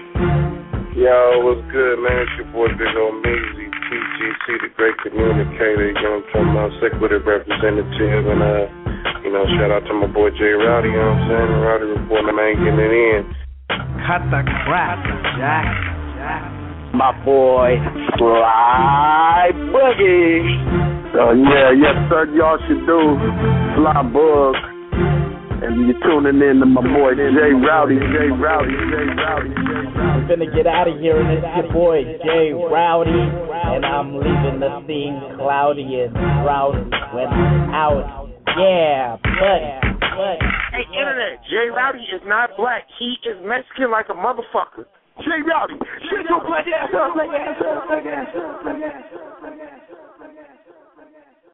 Yo, 0.97 1.41
what's 1.45 1.61
good, 1.69 2.01
man? 2.01 2.25
It's 2.25 2.33
your 2.37 2.49
boy 2.49 2.69
Big 2.73 2.93
Ol' 2.97 3.17
Measy, 3.21 3.69
TGC, 3.69 4.45
the 4.61 4.69
great 4.77 4.97
communicator, 5.01 5.89
you 5.89 5.97
know 6.01 6.21
what 6.21 6.33
I'm 6.33 6.33
talking 6.33 6.53
about, 6.53 6.69
sick 6.81 6.93
with 7.01 7.13
it 7.13 7.25
representative, 7.25 8.25
and, 8.29 8.41
uh, 8.41 8.65
you 9.25 9.33
know, 9.33 9.41
shout 9.57 9.73
out 9.73 9.85
to 9.89 9.93
my 9.97 10.05
boy 10.05 10.29
Jay 10.37 10.53
Rowdy, 10.53 10.89
you 10.89 10.97
know 10.97 11.13
what 11.13 11.25
I'm 11.25 11.29
saying? 11.29 11.49
The 11.49 11.59
Rowdy 11.65 11.85
Report, 11.97 12.25
man, 12.29 12.53
getting 12.61 12.77
it 12.77 12.93
in. 12.93 13.21
Cut 14.05 14.21
the 14.29 14.41
crap, 14.65 15.01
Jack. 15.37 15.65
My 16.93 17.09
boy 17.25 17.81
Fly 18.17 19.49
Boogie. 19.73 20.92
Oh 21.13 21.29
yeah, 21.29 21.69
yes 21.77 21.93
sir, 22.09 22.25
y'all 22.33 22.57
should 22.65 22.89
do 22.89 22.99
Fly 23.77 24.01
Bug. 24.09 24.57
And 25.61 25.85
you're 25.85 26.01
tuning 26.01 26.41
in 26.41 26.57
to 26.57 26.65
my 26.65 26.81
boy 26.81 27.13
Jay 27.13 27.53
Rowdy, 27.53 28.01
Jay 28.01 28.33
Rowdy, 28.33 28.73
Jay 28.73 29.07
Rowdy, 29.13 29.53
Jay 29.53 29.85
Rowdy. 29.93 29.93
We're 29.93 30.25
gonna 30.25 30.49
get 30.49 30.65
out 30.65 30.89
of 30.89 30.97
here, 30.97 31.21
and 31.21 31.37
it's 31.37 31.45
your 31.53 31.69
boy 31.69 32.01
Jay 32.17 32.49
Rowdy, 32.57 33.13
and 33.13 33.85
I'm 33.85 34.17
leaving 34.17 34.57
the 34.57 34.73
scene 34.89 35.21
cloudy 35.37 35.85
and 36.01 36.17
rowdy 36.41 36.81
when 37.13 37.29
I'm 37.29 37.69
out. 37.77 38.33
Yeah, 38.57 39.21
buddy, 39.21 39.69
buddy. 40.17 40.41
Hey, 40.73 40.85
internet, 40.97 41.45
Jay 41.45 41.69
Rowdy 41.69 42.09
is 42.09 42.25
not 42.25 42.57
black. 42.57 42.89
He 42.97 43.21
is 43.29 43.37
Mexican 43.45 43.93
like 43.93 44.09
a 44.09 44.17
motherfucker. 44.17 44.89
Jay 45.21 45.45
Rowdy, 45.45 45.77
shut 46.09 46.25
your 46.25 46.41
black 46.41 46.65
ass 46.65 46.89
up, 46.89 47.13
black 47.13 47.29
ass 47.29 47.61
up, 47.61 47.85
black 47.85 48.01
ass 48.01 48.33
up, 48.33 48.63
black 48.65 48.81
ass 48.81 49.13
up. 49.13 49.42